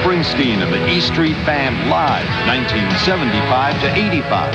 [0.00, 4.48] Springsteen and the E Street Band live, 1975 to 85.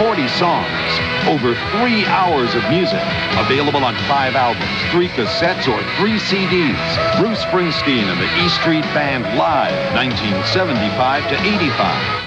[0.00, 0.88] 40 songs,
[1.28, 3.04] over three hours of music,
[3.36, 6.80] available on five albums, three cassettes, or three CDs.
[7.20, 12.17] Bruce Springsteen and the E Street Band live, 1975 to 85.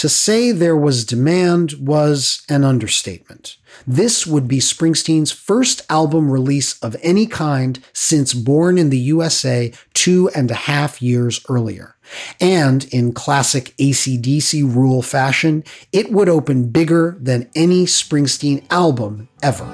[0.00, 3.58] To say there was demand was an understatement.
[3.86, 9.70] This would be Springsteen's first album release of any kind since Born in the USA
[9.92, 11.96] two and a half years earlier.
[12.40, 19.66] And in classic ACDC rule fashion, it would open bigger than any Springsteen album ever.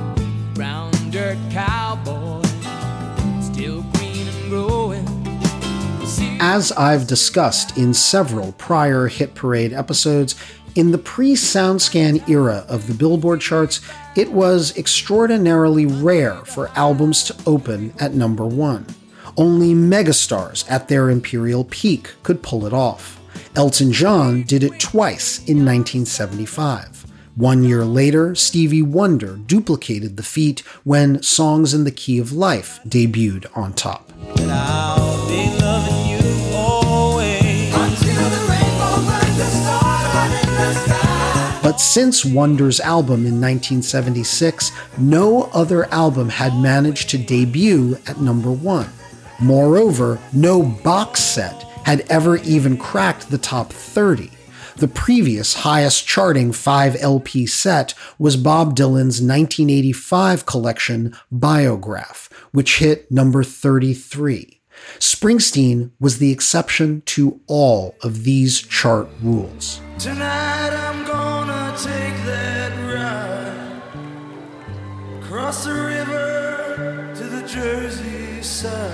[0.55, 2.26] Brown dirt cowboy,
[6.49, 10.37] As I've discussed in several prior Hit Parade episodes,
[10.77, 13.81] in the pre SoundScan era of the Billboard charts,
[14.15, 18.87] it was extraordinarily rare for albums to open at number one.
[19.37, 23.21] Only megastars at their imperial peak could pull it off.
[23.57, 27.07] Elton John did it twice in 1975.
[27.35, 32.79] One year later, Stevie Wonder duplicated the feat when Songs in the Key of Life
[32.87, 34.13] debuted on top.
[41.77, 48.51] But since Wonder's album in 1976, no other album had managed to debut at number
[48.51, 48.89] one.
[49.43, 54.31] Moreover, no box set had ever even cracked the top 30.
[54.77, 63.13] The previous highest charting 5 LP set was Bob Dylan's 1985 collection Biograph, which hit
[63.13, 64.63] number 33.
[64.99, 69.83] Springsteen was the exception to all of these chart rules.
[69.99, 71.26] Tonight I'm gonna
[75.47, 78.91] across the river to the Jersey side.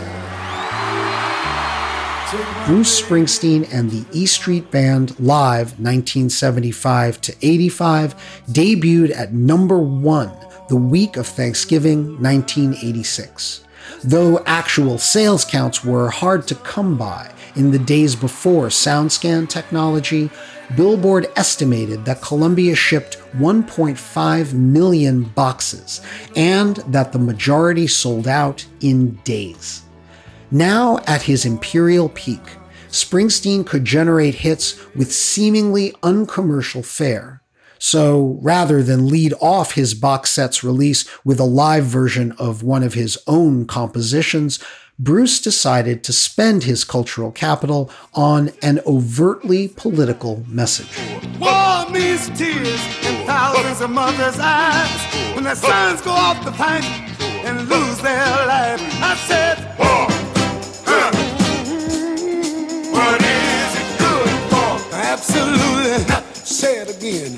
[2.67, 10.31] Bruce Springsteen and the E Street Band live 1975 to 85 debuted at number 1
[10.69, 13.65] the week of Thanksgiving 1986.
[14.05, 20.31] Though actual sales counts were hard to come by in the days before SoundScan technology,
[20.77, 26.01] Billboard estimated that Columbia shipped 1.5 million boxes
[26.35, 29.83] and that the majority sold out in days.
[30.51, 32.41] Now at his imperial peak,
[32.89, 37.43] Springsteen could generate hits with seemingly uncommercial fare.
[37.79, 42.85] So rather than lead off his box set's release with a live version of one
[42.85, 44.63] of his own compositions,
[44.99, 50.87] Bruce decided to spend his cultural capital on an overtly political message.
[51.41, 56.85] War means tears in thousands of mothers' eyes when their sons go off the fight
[57.45, 58.81] and lose their life.
[59.01, 60.07] I said, War.
[62.93, 64.95] What is it good for?
[64.95, 66.15] Absolutely.
[66.35, 67.35] Say it again.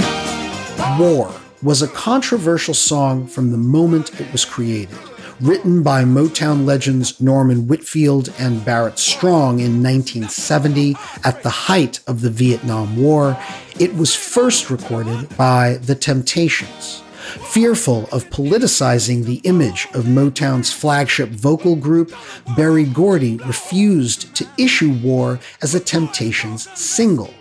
[0.99, 1.33] War
[1.63, 4.99] was a controversial song from the moment it was created.
[5.41, 12.21] Written by Motown legends Norman Whitfield and Barrett Strong in 1970 at the height of
[12.21, 13.37] the Vietnam War,
[13.81, 17.03] it was first recorded by The Temptations.
[17.51, 22.15] Fearful of politicizing the image of Motown's flagship vocal group,
[22.57, 27.35] Berry Gordy refused to issue War as a Temptations single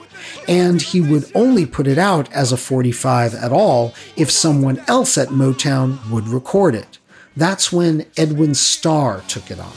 [0.48, 5.18] and he would only put it out as a 45 at all if someone else
[5.18, 6.98] at Motown would record it.
[7.36, 9.72] That's when Edwin Starr took it on.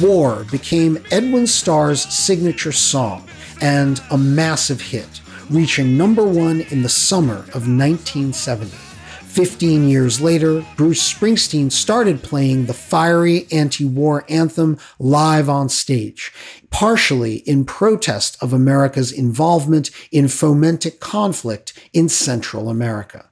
[0.00, 3.28] War became Edwin Starr's signature song
[3.60, 5.20] and a massive hit,
[5.50, 8.91] reaching number one in the summer of 1970.
[9.32, 16.34] Fifteen years later, Bruce Springsteen started playing the fiery anti war anthem live on stage,
[16.68, 23.30] partially in protest of America's involvement in fomenting conflict in Central America.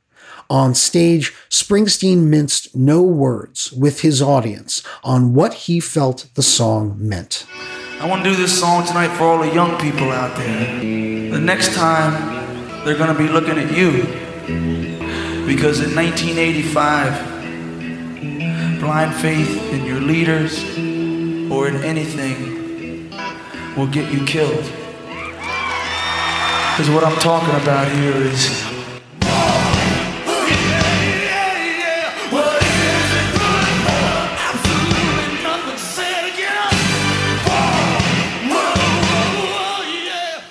[0.49, 6.97] On stage, Springsteen minced no words with his audience on what he felt the song
[6.99, 7.45] meant.
[8.01, 10.81] I want to do this song tonight for all the young people out there.
[11.31, 14.90] The next time, they're going to be looking at you.
[15.51, 20.63] Because in 1985, blind faith in your leaders
[21.51, 23.11] or in anything
[23.77, 24.63] will get you killed.
[26.71, 28.49] Because what I'm talking about here is.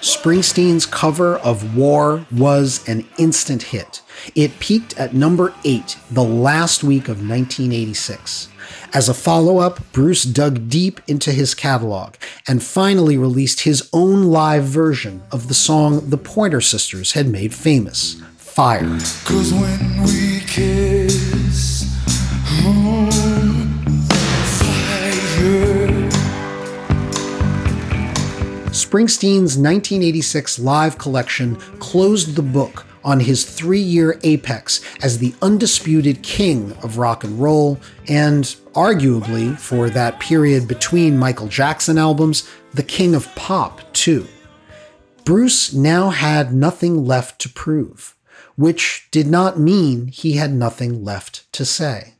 [0.01, 4.01] Springsteen's cover of War was an instant hit.
[4.36, 8.49] It peaked at number 8 the last week of 1986.
[8.93, 12.15] As a follow up, Bruce dug deep into his catalog
[12.47, 17.53] and finally released his own live version of the song the Pointer Sisters had made
[17.53, 18.82] famous Fire.
[19.24, 21.86] Cause when we kiss,
[22.47, 23.09] fire.
[28.72, 36.21] Springsteen's 1986 live collection closed the book on his three year apex as the undisputed
[36.21, 38.43] king of rock and roll, and
[38.73, 44.27] arguably, for that period between Michael Jackson albums, the king of pop, too.
[45.25, 48.15] Bruce now had nothing left to prove,
[48.55, 52.15] which did not mean he had nothing left to say.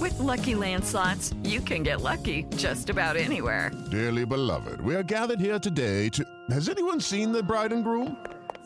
[0.00, 3.72] With Lucky Land slots, you can get lucky just about anywhere.
[3.90, 6.24] Dearly beloved, we are gathered here today to.
[6.50, 8.16] Has anyone seen the bride and groom?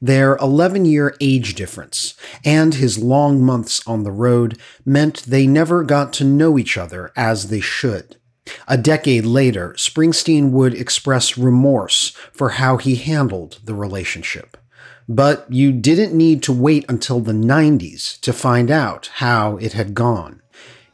[0.00, 2.14] Their 11 year age difference
[2.44, 7.12] and his long months on the road meant they never got to know each other
[7.16, 8.16] as they should.
[8.66, 14.56] A decade later, Springsteen would express remorse for how he handled the relationship.
[15.08, 19.94] But you didn't need to wait until the 90s to find out how it had
[19.94, 20.40] gone.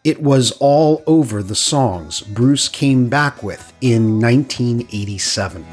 [0.05, 5.67] It was all over the songs Bruce came back with in 1987.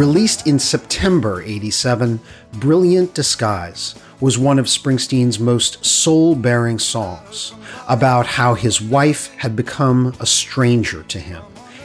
[0.00, 2.20] Released in September 87,
[2.54, 7.52] Brilliant Disguise was one of Springsteen's most soul bearing songs
[7.86, 11.42] about how his wife had become a stranger to him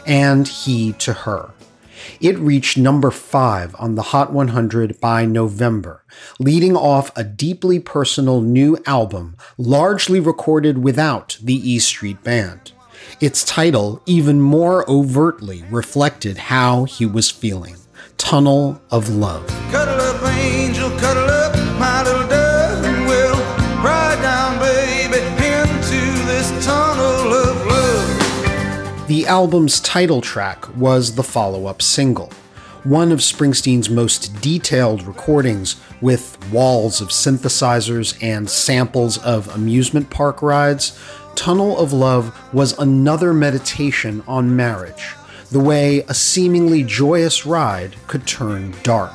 [0.07, 1.51] and he to her.
[2.21, 6.05] It reached number five on the Hot 100 by November,
[6.39, 12.71] leading off a deeply personal new album largely recorded without the E Street Band.
[13.19, 17.75] Its title even more overtly reflected how he was feeling
[18.17, 19.45] Tunnel of Love.
[19.71, 23.37] Cuddle up, angel, cuddle up, my little dove, and we'll
[23.83, 29.07] ride down, baby, into this tunnel of love.
[29.07, 32.31] The album's title track was the follow up single,
[32.83, 40.41] one of Springsteen's most detailed recordings with walls of synthesizers and samples of amusement park
[40.41, 40.97] rides.
[41.35, 45.13] Tunnel of Love was another meditation on marriage,
[45.51, 49.13] the way a seemingly joyous ride could turn dark.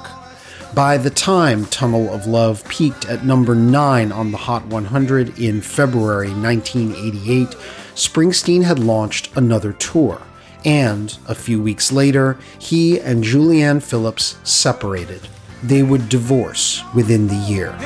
[0.75, 5.61] By the time Tunnel of Love peaked at number 9 on the Hot 100 in
[5.61, 7.49] February 1988,
[7.95, 10.23] Springsteen had launched another tour,
[10.65, 15.29] and a few weeks later, he and Julianne Phillips separated.
[15.63, 17.77] They would divorce within the year.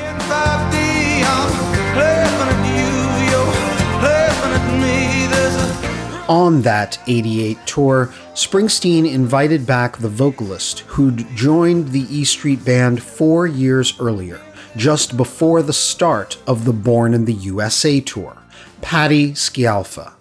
[6.27, 13.03] On that 88 tour, Springsteen invited back the vocalist who'd joined the E Street Band
[13.03, 14.41] four years earlier,
[14.75, 18.37] just before the start of the Born in the USA tour,
[18.81, 20.13] Patti Scialfa.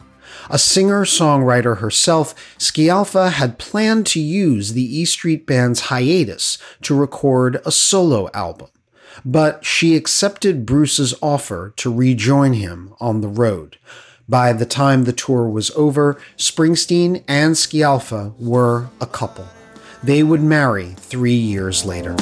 [0.51, 6.95] A singer songwriter herself, Scialfa had planned to use the E Street Band's hiatus to
[6.95, 8.69] record a solo album,
[9.25, 13.79] but she accepted Bruce's offer to rejoin him on the road.
[14.29, 19.47] By the time the tour was over, Springsteen and Scialfa were a couple.
[20.03, 22.15] They would marry three years later.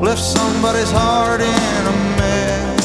[0.00, 2.80] left somebody's heart in a mess.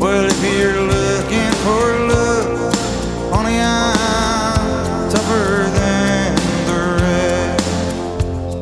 [0.00, 2.74] Well, if you're looking for love,
[3.32, 6.36] honey, I'm tougher than
[6.68, 6.80] the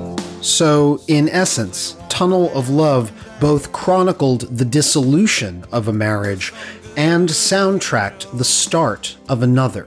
[0.06, 0.44] rest.
[0.44, 6.54] So, in essence, Tunnel of Love both chronicled the dissolution of a marriage
[6.98, 9.86] and soundtracked the start of another.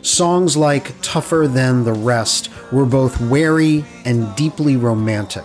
[0.00, 5.42] Songs like Tougher Than the Rest were both wary and deeply romantic,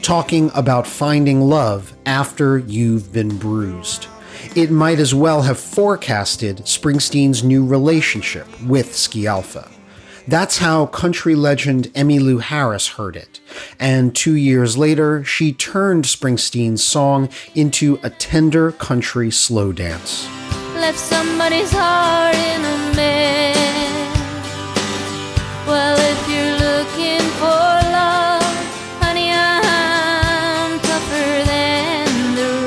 [0.00, 4.06] talking about finding love after you've been bruised.
[4.54, 9.68] It might as well have forecasted Springsteen's new relationship with Scialfa.
[10.28, 13.40] That's how country legend Emmylou Harris heard it,
[13.80, 20.28] and two years later, she turned Springsteen's song into a tender country slow dance.
[20.80, 23.54] Left somebody's heart in a mess.
[25.66, 28.42] Well, if you're looking for love,
[28.98, 32.66] honey, I'm tougher than the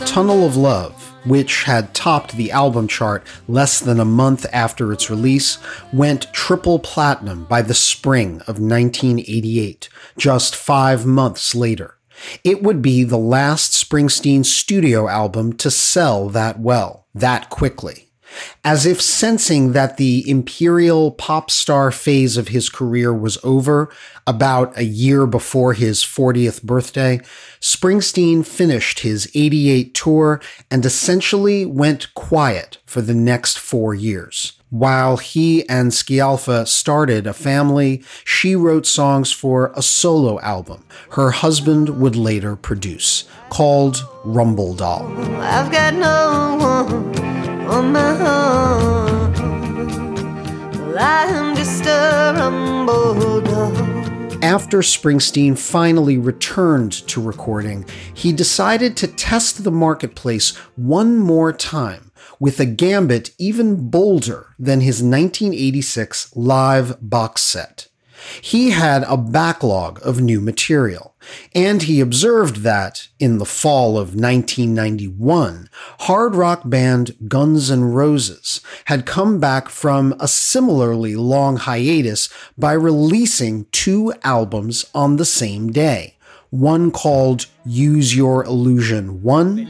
[0.00, 0.12] rest.
[0.12, 0.92] Tunnel of Love,
[1.24, 5.58] which had topped the album chart less than a month after its release,
[5.92, 11.97] went triple platinum by the spring of 1988, just five months later.
[12.44, 18.08] It would be the last Springsteen studio album to sell that well, that quickly.
[18.64, 23.90] As if sensing that the imperial pop star phase of his career was over
[24.26, 27.20] about a year before his 40th birthday,
[27.60, 30.40] Springsteen finished his 88 tour
[30.70, 34.52] and essentially went quiet for the next four years.
[34.70, 41.30] While he and Scialfa started a family, she wrote songs for a solo album her
[41.30, 45.06] husband would later produce, called Rumble Doll.
[45.40, 47.18] I've got no one
[47.66, 48.12] on my.
[50.78, 53.87] Well, I'm just a rumble dog.
[54.42, 57.84] After Springsteen finally returned to recording,
[58.14, 64.80] he decided to test the marketplace one more time with a gambit even bolder than
[64.80, 67.88] his 1986 live box set.
[68.40, 71.14] He had a backlog of new material,
[71.54, 75.68] and he observed that, in the fall of 1991,
[76.00, 82.72] hard rock band Guns N' Roses had come back from a similarly long hiatus by
[82.72, 86.16] releasing two albums on the same day.
[86.50, 89.68] One called Use Your Illusion 1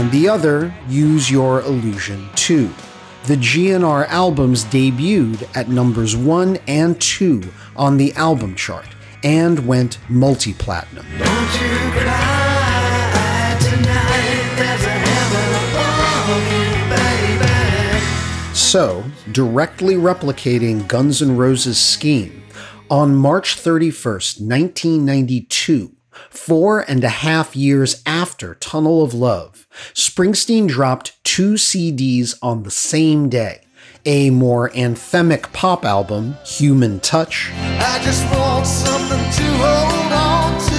[0.00, 2.70] and the other Use Your Illusion 2.
[3.26, 7.42] The GNR albums debuted at numbers 1 and 2
[7.76, 8.86] on the album chart
[9.22, 11.04] and went multi platinum.
[18.54, 22.42] So, directly replicating Guns N' Roses' scheme,
[22.88, 25.94] on March 31st, 1992,
[26.28, 32.70] four and a half years after Tunnel of Love, Springsteen dropped two CDs on the
[32.70, 33.62] same day
[34.06, 40.74] a more anthemic pop album, Human Touch, I just want something to hold on to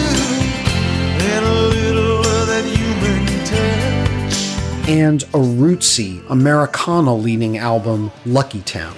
[1.23, 4.89] and a little of that human touch.
[4.89, 8.95] and a rootsy Americana leaning album, Lucky Town.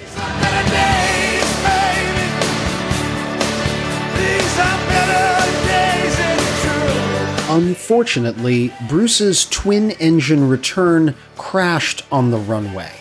[7.53, 12.93] Unfortunately, Bruce's twin engine return crashed on the runway.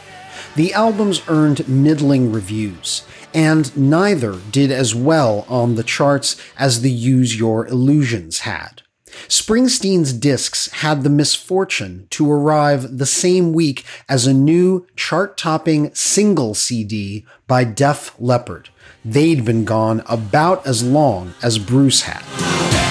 [0.56, 6.90] The albums earned middling reviews, and neither did as well on the charts as the
[6.90, 8.82] Use Your Illusions had.
[9.26, 15.94] Springsteen's discs had the misfortune to arrive the same week as a new chart topping
[15.94, 18.68] single CD by Def Leppard.
[19.02, 22.81] They'd been gone about as long as Bruce had.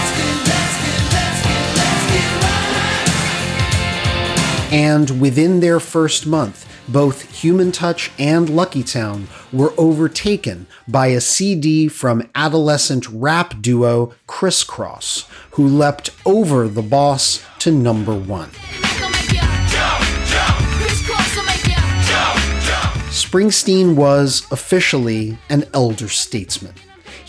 [4.71, 11.19] And within their first month, both Human Touch and Lucky Town were overtaken by a
[11.19, 18.49] CD from adolescent rap duo Kris Kross, who leapt over the boss to number one.
[23.11, 26.73] Springsteen was officially an elder statesman.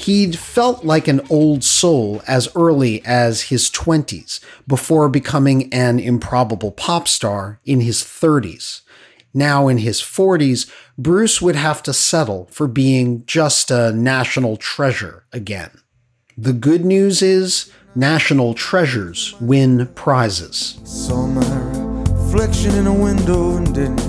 [0.03, 6.73] He'd felt like an old soul as early as his 20s, before becoming an improbable
[6.73, 8.81] pop star in his 30s.
[9.33, 15.25] Now in his 40s, Bruce would have to settle for being just a national treasure
[15.33, 15.71] again.
[16.37, 20.79] The good news is, national treasures win prizes.
[22.35, 24.05] Reflection in a window and didn't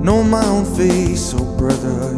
[0.00, 1.34] know my own face.
[1.34, 2.12] Oh, brother,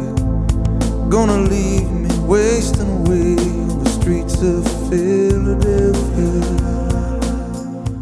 [1.09, 2.00] gonna leave
[2.31, 6.31] wasting away on the streets of Philadelphia.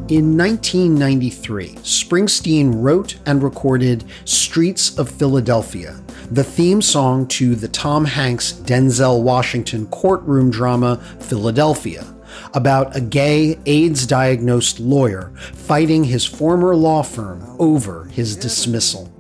[0.08, 6.00] In 1993, Springsteen wrote and recorded Streets of Philadelphia,
[6.30, 12.06] the theme song to the Tom Hanks Denzel Washington courtroom drama Philadelphia,
[12.54, 19.12] about a gay AIDS diagnosed lawyer fighting his former law firm over his dismissal.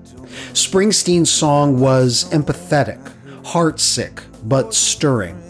[0.53, 5.41] Springsteen's song was empathetic, heartsick, but stirring.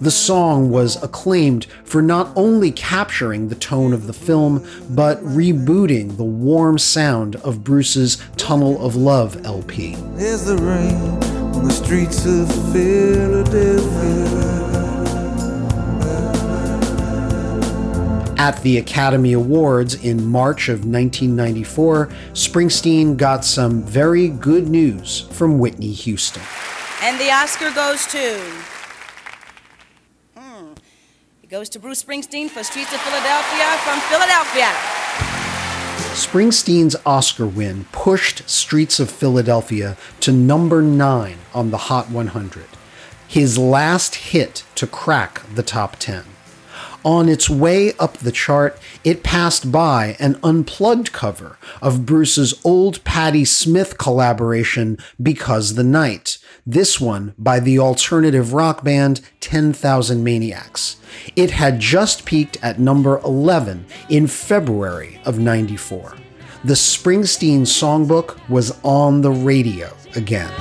[0.00, 6.16] The song was acclaimed for not only capturing the tone of the film, but rebooting
[6.16, 9.94] the warm sound of Bruce's Tunnel of Love LP.
[10.14, 10.96] There's the rain
[11.54, 14.26] on the streets of Philadelphia.
[18.38, 25.58] At the Academy Awards in March of 1994, Springsteen got some very good news from
[25.58, 26.42] Whitney Houston.
[27.02, 28.40] And the Oscar goes to.
[30.36, 30.72] Hmm.
[31.42, 34.72] It goes to Bruce Springsteen for Streets of Philadelphia from Philadelphia.
[36.16, 42.64] Springsteen's Oscar win pushed Streets of Philadelphia to number 9 on the Hot 100,
[43.28, 46.24] his last hit to crack the top 10.
[47.04, 53.04] On its way up the chart, it passed by an unplugged cover of Bruce's old
[53.04, 60.96] Patti Smith collaboration, Because the Night, this one by the alternative rock band 10,000 Maniacs.
[61.36, 66.16] It had just peaked at number 11 in February of 94.
[66.64, 70.52] The Springsteen songbook was on the radio again.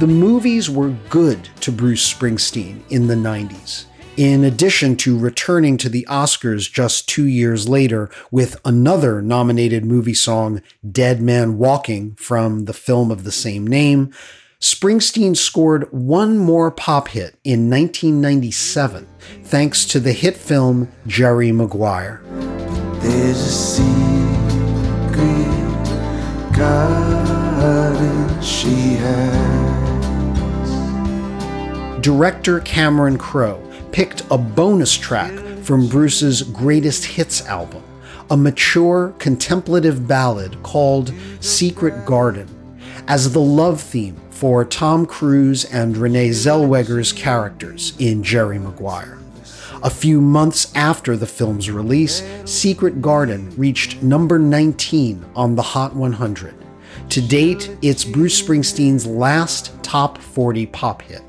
[0.00, 3.84] The movies were good to Bruce Springsteen in the 90s.
[4.16, 10.12] In addition to returning to the Oscars just two years later with another nominated movie
[10.12, 14.12] song, Dead Man Walking, from the film of the same name,
[14.60, 19.08] Springsteen scored one more pop hit in 1997
[19.44, 22.20] thanks to the hit film Jerry Maguire.
[23.00, 25.22] There's a secret
[26.54, 29.22] garden she has.
[32.02, 35.32] Director Cameron Crowe picked a bonus track
[35.62, 37.82] from Bruce's greatest hits album,
[38.30, 42.48] a mature contemplative ballad called Secret Garden,
[43.06, 49.18] as the love theme for Tom Cruise and Renee Zellweger's characters in Jerry Maguire.
[49.84, 55.94] A few months after the film's release, Secret Garden reached number 19 on the Hot
[55.94, 56.54] 100.
[57.10, 61.22] To date, it's Bruce Springsteen's last top 40 pop hit.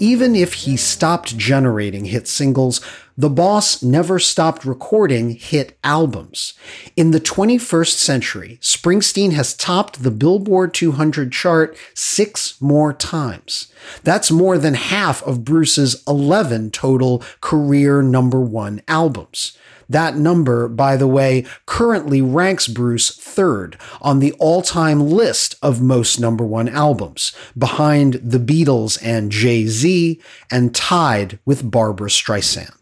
[0.00, 2.80] Even if he stopped generating hit singles,
[3.16, 6.54] the boss never stopped recording hit albums.
[6.96, 13.72] In the 21st century, Springsteen has topped the Billboard 200 chart six more times.
[14.04, 19.58] That's more than half of Bruce's 11 total career number one albums.
[19.88, 25.80] That number, by the way, currently ranks Bruce third on the all time list of
[25.80, 30.20] most number one albums, behind the Beatles and Jay Z,
[30.50, 32.74] and tied with Barbra Streisand.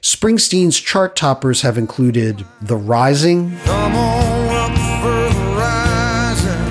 [0.00, 6.66] Springsteen's chart toppers have included The Rising, Come on up for the rising.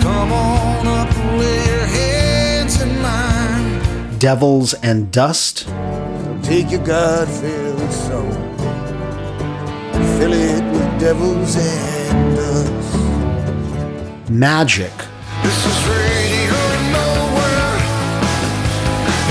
[0.00, 4.18] Come on up, lay your hands in mine.
[4.18, 5.68] Devils and Dust,
[6.42, 8.32] Take your God-filled soul,
[10.22, 12.70] fill it with devils and dust.
[14.30, 14.92] Magic,
[15.42, 16.58] This is radio
[16.92, 17.76] nowhere.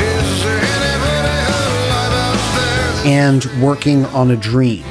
[0.04, 3.08] Is there anybody alive out there?
[3.08, 4.84] and Working on a Dream.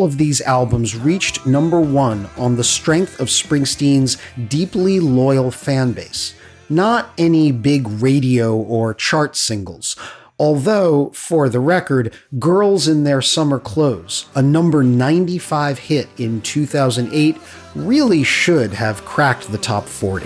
[0.00, 4.16] All of these albums reached number one on the strength of Springsteen's
[4.48, 6.32] deeply loyal fan base.
[6.70, 9.96] Not any big radio or chart singles.
[10.38, 17.36] Although, for the record, Girls in Their Summer Clothes, a number 95 hit in 2008,
[17.74, 20.24] really should have cracked the top 40.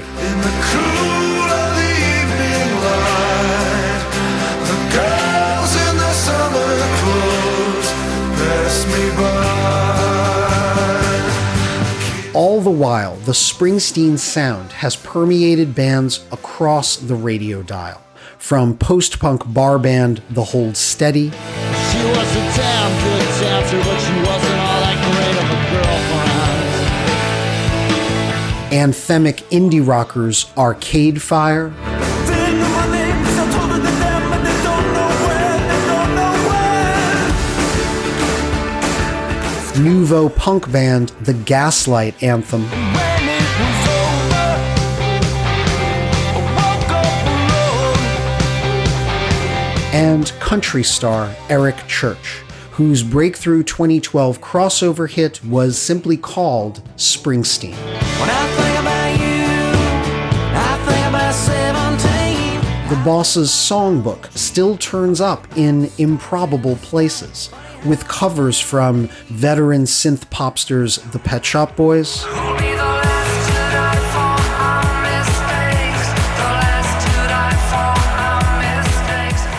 [12.74, 18.02] While, the Springsteen sound has permeated bands across the radio dial.
[18.38, 21.36] From post punk bar band The Hold Steady, She
[22.04, 26.34] was a damn good dancer, but she wasn't all that great of a girlfriend.
[28.74, 31.72] anthemic indie rockers Arcade Fire,
[39.78, 42.64] nouveau punk band The Gaslight Anthem,
[49.92, 57.74] and country star Eric Church, whose breakthrough 2012 crossover hit was simply called Springsteen.
[58.20, 59.44] When I think about you,
[60.56, 61.74] I think about 17.
[62.90, 67.50] The Boss's songbook still turns up in improbable places,
[67.85, 72.24] with covers from veteran synth popsters The Pet Shop Boys,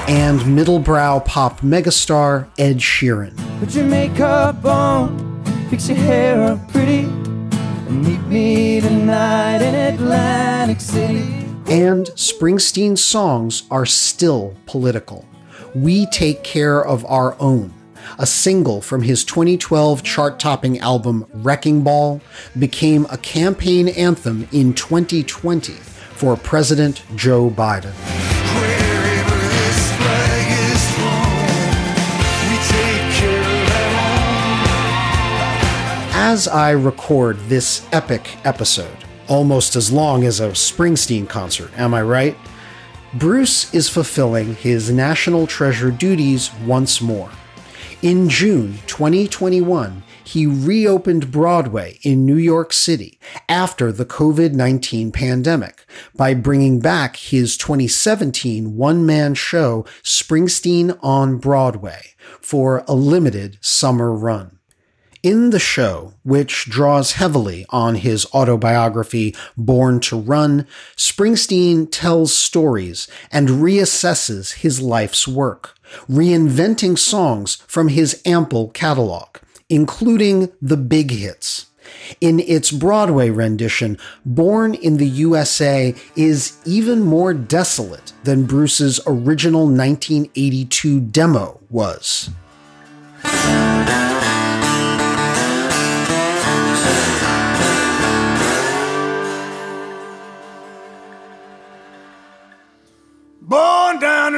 [0.08, 3.36] and middlebrow pop megastar Ed Sheeran.
[3.60, 10.80] Put your makeup on, fix your hair up pretty, and meet me tonight in Atlantic
[10.80, 11.24] City.
[11.68, 15.26] And Springsteen's songs are still political.
[15.74, 17.74] We Take Care of Our Own,
[18.20, 22.22] a single from his 2012 chart topping album Wrecking Ball,
[22.58, 27.94] became a campaign anthem in 2020 for President Joe Biden.
[36.18, 38.98] As I record this epic episode,
[39.28, 42.38] almost as long as a Springsteen concert, am I right?
[43.14, 47.30] Bruce is fulfilling his national treasure duties once more.
[48.06, 53.20] In June 2021, he reopened Broadway in New York City
[53.50, 61.38] after the COVID 19 pandemic by bringing back his 2017 one man show, Springsteen on
[61.40, 64.55] Broadway, for a limited summer run.
[65.26, 73.08] In the show, which draws heavily on his autobiography Born to Run, Springsteen tells stories
[73.32, 75.76] and reassesses his life's work,
[76.08, 79.38] reinventing songs from his ample catalog,
[79.68, 81.66] including the big hits.
[82.22, 83.98] In its Broadway rendition,
[84.28, 92.30] Born in the USA is even more desolate than Bruce's original 1982 demo was.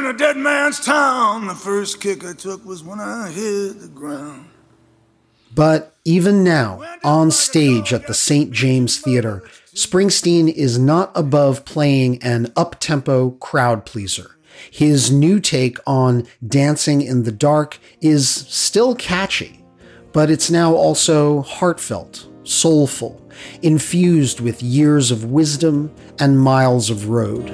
[0.10, 4.46] A dead man's town, the first kick I took was when I hit the ground.
[5.54, 8.52] But even now, on stage at the St.
[8.52, 9.44] James Theater,
[9.74, 14.38] Springsteen is not above playing an up-tempo crowd pleaser.
[14.72, 19.64] His new take on Dancing in the Dark is still catchy,
[20.14, 23.30] but it's now also heartfelt, soulful,
[23.62, 27.50] infused with years of wisdom and miles of road.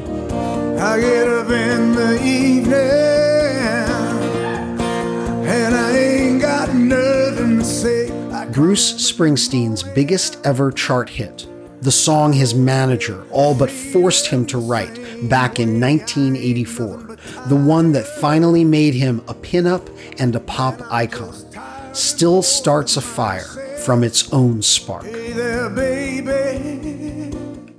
[8.54, 11.48] Bruce Springsteen's biggest ever chart hit,
[11.82, 14.96] the song his manager all but forced him to write
[15.28, 17.18] back in 1984,
[17.48, 19.90] the one that finally made him a pinup
[20.20, 21.36] and a pop icon,
[21.94, 25.04] still starts a fire from its own spark.
[25.04, 25.93] Hey there.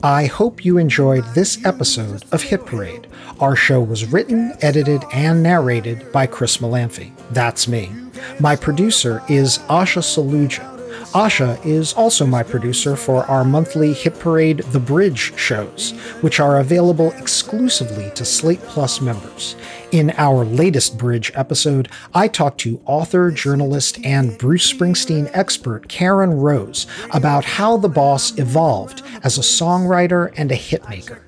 [0.05, 3.07] I hope you enjoyed this episode of Hit Parade.
[3.41, 7.11] Our show was written, edited, and narrated by Chris Molanphy.
[7.31, 7.91] That's me.
[8.39, 10.74] My producer is Asha Saluja.
[11.15, 15.93] Asha is also my producer for our monthly Hit Parade The Bridge shows,
[16.23, 19.55] which are available exclusively to Slate Plus members.
[19.93, 26.43] In our latest Bridge episode, I talked to author, journalist, and Bruce Springsteen expert Caryn
[26.43, 31.21] Rose about how the boss evolved as a songwriter and a hitmaker.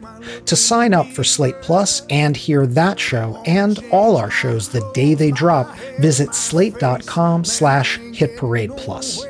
[0.47, 4.91] To sign up for Slate Plus and hear that show and all our shows the
[4.95, 9.25] day they drop, visit slate.com slash hitparade plus.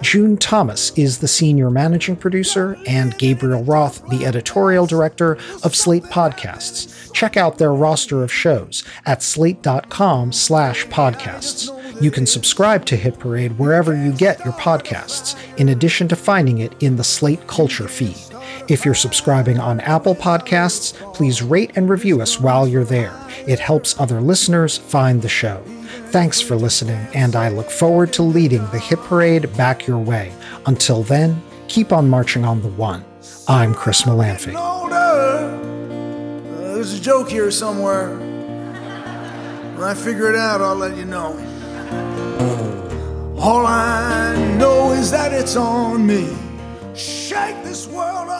[0.00, 6.04] June Thomas is the senior managing producer, and Gabriel Roth, the editorial director of Slate
[6.04, 7.12] Podcasts.
[7.12, 11.76] Check out their roster of shows at slate.com slash podcasts.
[12.02, 16.58] You can subscribe to Hit Parade wherever you get your podcasts, in addition to finding
[16.58, 18.29] it in the Slate Culture feed.
[18.68, 23.18] If you're subscribing on Apple Podcasts, please rate and review us while you're there.
[23.46, 25.62] It helps other listeners find the show.
[26.10, 30.32] Thanks for listening, and I look forward to leading the hit parade back your way.
[30.66, 33.04] Until then, keep on marching on the one.
[33.48, 34.06] I'm Chris.
[34.06, 35.58] Uh,
[36.74, 38.16] there's a joke here somewhere.
[39.76, 41.36] When I figure it out, I'll let you know.
[43.38, 46.28] All I know is that it's on me.
[46.94, 48.39] Shake this world off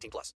[0.00, 0.34] 18 plus.